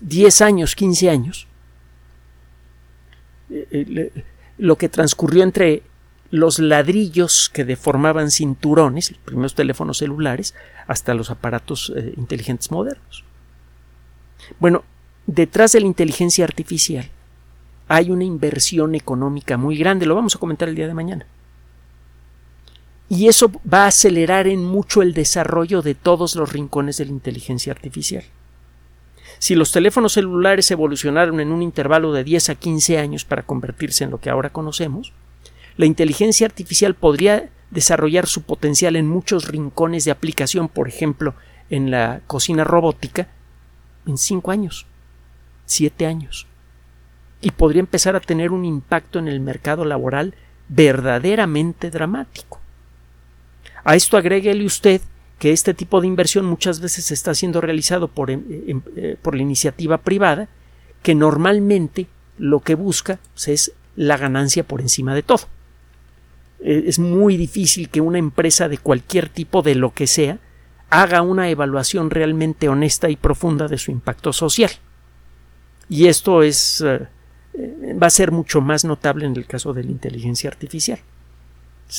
10 0.00 0.40
años, 0.42 0.74
15 0.74 1.10
años, 1.10 1.46
eh, 3.50 3.66
eh, 3.70 4.24
lo 4.58 4.76
que 4.76 4.88
transcurrió 4.88 5.42
entre 5.42 5.82
los 6.30 6.58
ladrillos 6.58 7.50
que 7.52 7.64
deformaban 7.64 8.30
cinturones, 8.30 9.10
los 9.10 9.20
primeros 9.20 9.54
teléfonos 9.54 9.98
celulares, 9.98 10.54
hasta 10.86 11.14
los 11.14 11.30
aparatos 11.30 11.92
eh, 11.96 12.12
inteligentes 12.16 12.70
modernos. 12.70 13.24
Bueno, 14.58 14.84
detrás 15.26 15.72
de 15.72 15.80
la 15.80 15.86
inteligencia 15.86 16.44
artificial 16.44 17.08
hay 17.88 18.10
una 18.10 18.24
inversión 18.24 18.94
económica 18.94 19.56
muy 19.56 19.78
grande, 19.78 20.06
lo 20.06 20.14
vamos 20.14 20.36
a 20.36 20.38
comentar 20.38 20.68
el 20.68 20.74
día 20.74 20.86
de 20.86 20.94
mañana 20.94 21.26
y 23.08 23.28
eso 23.28 23.50
va 23.72 23.84
a 23.84 23.88
acelerar 23.88 24.46
en 24.46 24.62
mucho 24.64 25.00
el 25.02 25.14
desarrollo 25.14 25.80
de 25.80 25.94
todos 25.94 26.36
los 26.36 26.52
rincones 26.52 26.98
de 26.98 27.06
la 27.06 27.12
inteligencia 27.12 27.72
artificial. 27.72 28.24
Si 29.38 29.54
los 29.54 29.72
teléfonos 29.72 30.14
celulares 30.14 30.70
evolucionaron 30.70 31.40
en 31.40 31.52
un 31.52 31.62
intervalo 31.62 32.12
de 32.12 32.24
10 32.24 32.50
a 32.50 32.54
15 32.56 32.98
años 32.98 33.24
para 33.24 33.44
convertirse 33.44 34.04
en 34.04 34.10
lo 34.10 34.18
que 34.18 34.30
ahora 34.30 34.50
conocemos, 34.50 35.12
la 35.76 35.86
inteligencia 35.86 36.46
artificial 36.46 36.94
podría 36.94 37.48
desarrollar 37.70 38.26
su 38.26 38.42
potencial 38.42 38.96
en 38.96 39.08
muchos 39.08 39.46
rincones 39.46 40.04
de 40.04 40.10
aplicación, 40.10 40.68
por 40.68 40.88
ejemplo, 40.88 41.34
en 41.70 41.90
la 41.90 42.20
cocina 42.26 42.64
robótica, 42.64 43.28
en 44.06 44.18
5 44.18 44.50
años, 44.50 44.86
7 45.66 46.06
años. 46.06 46.46
Y 47.40 47.52
podría 47.52 47.80
empezar 47.80 48.16
a 48.16 48.20
tener 48.20 48.50
un 48.50 48.64
impacto 48.64 49.18
en 49.18 49.28
el 49.28 49.38
mercado 49.38 49.84
laboral 49.84 50.34
verdaderamente 50.68 51.90
dramático. 51.90 52.60
A 53.84 53.94
esto 53.96 54.16
agréguele 54.16 54.64
usted 54.64 55.00
que 55.38 55.52
este 55.52 55.74
tipo 55.74 56.00
de 56.00 56.06
inversión 56.06 56.44
muchas 56.44 56.80
veces 56.80 57.10
está 57.10 57.34
siendo 57.34 57.60
realizado 57.60 58.08
por, 58.08 58.30
em, 58.30 58.42
em, 58.66 58.82
eh, 58.96 59.16
por 59.20 59.34
la 59.34 59.42
iniciativa 59.42 59.98
privada, 59.98 60.48
que 61.02 61.14
normalmente 61.14 62.06
lo 62.38 62.60
que 62.60 62.74
busca 62.74 63.18
pues, 63.34 63.48
es 63.48 63.72
la 63.96 64.16
ganancia 64.16 64.64
por 64.64 64.80
encima 64.80 65.14
de 65.14 65.22
todo. 65.22 65.46
E, 66.60 66.84
es 66.86 66.98
muy 66.98 67.36
difícil 67.36 67.88
que 67.88 68.00
una 68.00 68.18
empresa 68.18 68.68
de 68.68 68.78
cualquier 68.78 69.28
tipo 69.28 69.62
de 69.62 69.76
lo 69.76 69.94
que 69.94 70.06
sea 70.06 70.38
haga 70.90 71.22
una 71.22 71.48
evaluación 71.50 72.10
realmente 72.10 72.68
honesta 72.68 73.08
y 73.10 73.16
profunda 73.16 73.68
de 73.68 73.78
su 73.78 73.90
impacto 73.92 74.32
social. 74.32 74.70
Y 75.88 76.08
esto 76.08 76.42
es 76.42 76.80
eh, 76.80 77.06
eh, 77.54 77.96
va 78.00 78.08
a 78.08 78.10
ser 78.10 78.32
mucho 78.32 78.60
más 78.60 78.84
notable 78.84 79.26
en 79.26 79.36
el 79.36 79.46
caso 79.46 79.72
de 79.72 79.84
la 79.84 79.90
inteligencia 79.90 80.50
artificial 80.50 80.98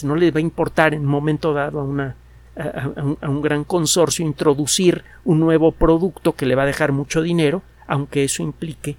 no 0.03 0.15
le 0.15 0.31
va 0.31 0.37
a 0.37 0.41
importar 0.41 0.93
en 0.93 1.01
un 1.01 1.07
momento 1.07 1.53
dado 1.53 1.79
a, 1.79 1.83
una, 1.83 2.15
a, 2.55 3.29
un, 3.29 3.41
gran 3.41 3.63
consorcio 3.63 4.25
introducir 4.25 5.03
un 5.25 5.39
nuevo 5.39 5.71
producto 5.71 6.33
que 6.33 6.45
le 6.45 6.55
va 6.55 6.63
a 6.63 6.67
dejar 6.67 6.91
mucho 6.91 7.21
dinero, 7.21 7.63
aunque 7.87 8.23
eso 8.23 8.43
implique 8.43 8.97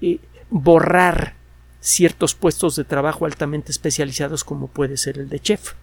eh, 0.00 0.20
borrar 0.50 1.34
ciertos 1.80 2.34
puestos 2.34 2.76
de 2.76 2.84
trabajo 2.84 3.24
altamente 3.26 3.70
especializados 3.70 4.44
como 4.44 4.66
puede 4.66 4.96
ser 4.96 5.18
el 5.18 5.28
de 5.28 5.40
chef, 5.40 5.74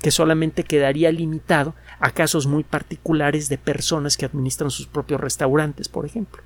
que 0.00 0.10
solamente 0.10 0.64
quedaría 0.64 1.12
limitado 1.12 1.74
a 1.98 2.10
casos 2.12 2.46
muy 2.46 2.64
particulares 2.64 3.48
de 3.48 3.58
personas 3.58 4.16
que 4.16 4.24
administran 4.24 4.70
sus 4.70 4.86
propios 4.86 5.20
restaurantes, 5.20 5.88
por 5.88 6.06
ejemplo. 6.06 6.42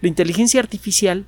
La 0.00 0.08
inteligencia 0.08 0.60
artificial, 0.60 1.26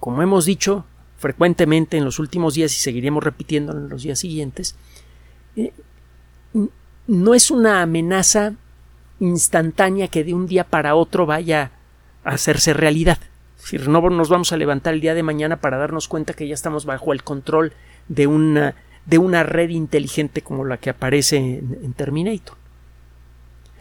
como 0.00 0.20
hemos 0.20 0.46
dicho, 0.46 0.84
frecuentemente 1.22 1.96
en 1.96 2.04
los 2.04 2.18
últimos 2.18 2.54
días 2.54 2.72
y 2.72 2.80
seguiremos 2.80 3.22
repitiéndolo 3.22 3.78
en 3.78 3.88
los 3.88 4.02
días 4.02 4.18
siguientes, 4.18 4.74
eh, 5.56 5.72
no 7.06 7.34
es 7.34 7.50
una 7.50 7.80
amenaza 7.80 8.54
instantánea 9.20 10.08
que 10.08 10.24
de 10.24 10.34
un 10.34 10.46
día 10.46 10.64
para 10.64 10.96
otro 10.96 11.24
vaya 11.24 11.70
a 12.24 12.30
hacerse 12.30 12.74
realidad. 12.74 13.18
Es 13.56 13.62
decir, 13.62 13.88
no 13.88 14.00
nos 14.10 14.28
vamos 14.28 14.52
a 14.52 14.56
levantar 14.56 14.94
el 14.94 15.00
día 15.00 15.14
de 15.14 15.22
mañana 15.22 15.58
para 15.58 15.78
darnos 15.78 16.08
cuenta 16.08 16.34
que 16.34 16.48
ya 16.48 16.54
estamos 16.54 16.84
bajo 16.84 17.12
el 17.12 17.22
control 17.22 17.72
de 18.08 18.26
una, 18.26 18.74
de 19.06 19.18
una 19.18 19.44
red 19.44 19.70
inteligente 19.70 20.42
como 20.42 20.64
la 20.64 20.78
que 20.78 20.90
aparece 20.90 21.36
en, 21.36 21.78
en 21.82 21.92
Terminator. 21.92 22.56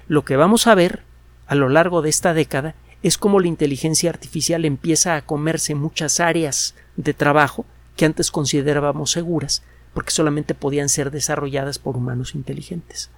Lo 0.08 0.24
que 0.24 0.36
vamos 0.36 0.68
a 0.68 0.76
ver 0.76 1.02
a 1.48 1.56
lo 1.56 1.70
largo 1.70 2.04
de 2.04 2.10
esta 2.10 2.36
década 2.36 2.76
es 3.04 3.18
como 3.18 3.40
la 3.40 3.48
inteligencia 3.48 4.10
artificial 4.10 4.66
empieza 4.66 5.16
a 5.16 5.26
comerse 5.26 5.76
muchas 5.76 6.20
áreas 6.20 6.76
de 6.98 7.14
trabajo 7.14 7.66
que 7.96 8.06
antes 8.06 8.32
considerábamos 8.32 9.12
seguras, 9.12 9.64
porque 9.94 10.12
solamente 10.12 10.54
podían 10.54 10.90
ser 10.90 11.12
desarrolladas 11.12 11.80
por 11.80 11.98
humanos 11.98 12.36
inteligentes. 12.36 13.10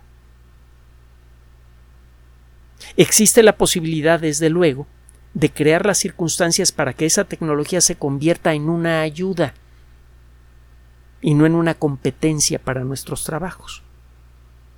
Existe 2.97 3.43
la 3.43 3.57
posibilidad, 3.57 4.19
desde 4.19 4.49
luego, 4.49 4.87
de 5.33 5.51
crear 5.51 5.85
las 5.85 5.97
circunstancias 5.97 6.71
para 6.71 6.93
que 6.93 7.05
esa 7.05 7.23
tecnología 7.25 7.81
se 7.81 7.95
convierta 7.95 8.53
en 8.53 8.69
una 8.69 9.01
ayuda. 9.01 9.53
y 11.25 11.35
no 11.35 11.45
en 11.45 11.55
una 11.55 11.73
competencia 11.73 12.59
para 12.59 12.83
nuestros 12.83 13.23
trabajos. 13.23 13.81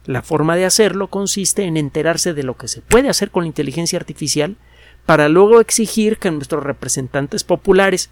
La 0.06 0.22
forma 0.22 0.56
de 0.56 0.65
hacerlo 0.65 1.10
consiste 1.10 1.63
en 1.63 1.76
enterarse 1.76 2.36
de 2.36 2.44
lo 2.44 2.56
que 2.56 2.68
se 2.68 2.84
puede 2.84 3.10
hacer 3.10 3.32
con 3.32 3.44
la 3.44 3.48
inteligencia 3.48 3.98
artificial 3.98 4.56
para 5.06 5.30
luego 5.30 5.60
exigir 5.60 6.18
que 6.18 6.32
nuestros 6.32 6.63
representantes 6.63 7.44
populares, 7.44 8.10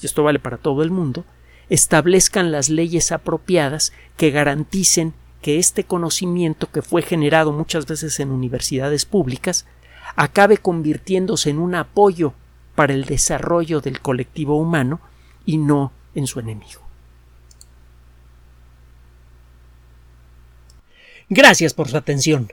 y 0.00 0.06
esto 0.06 0.22
vale 0.22 0.38
para 0.38 0.58
todo 0.58 0.82
el 0.82 0.90
mundo, 0.90 1.24
establezcan 1.68 2.52
las 2.52 2.68
leyes 2.68 3.10
apropiadas 3.12 3.92
que 4.16 4.30
garanticen 4.30 5.14
que 5.42 5.58
este 5.58 5.84
conocimiento 5.84 6.70
que 6.70 6.82
fue 6.82 7.02
generado 7.02 7.52
muchas 7.52 7.86
veces 7.86 8.18
en 8.20 8.30
universidades 8.30 9.04
públicas 9.04 9.66
acabe 10.14 10.58
convirtiéndose 10.58 11.50
en 11.50 11.58
un 11.58 11.74
apoyo 11.74 12.34
para 12.74 12.94
el 12.94 13.04
desarrollo 13.04 13.80
del 13.80 14.00
colectivo 14.00 14.56
humano 14.56 15.00
y 15.44 15.58
no 15.58 15.92
en 16.14 16.26
su 16.26 16.40
enemigo. 16.40 16.82
Gracias 21.28 21.74
por 21.74 21.88
su 21.88 21.96
atención. 21.96 22.52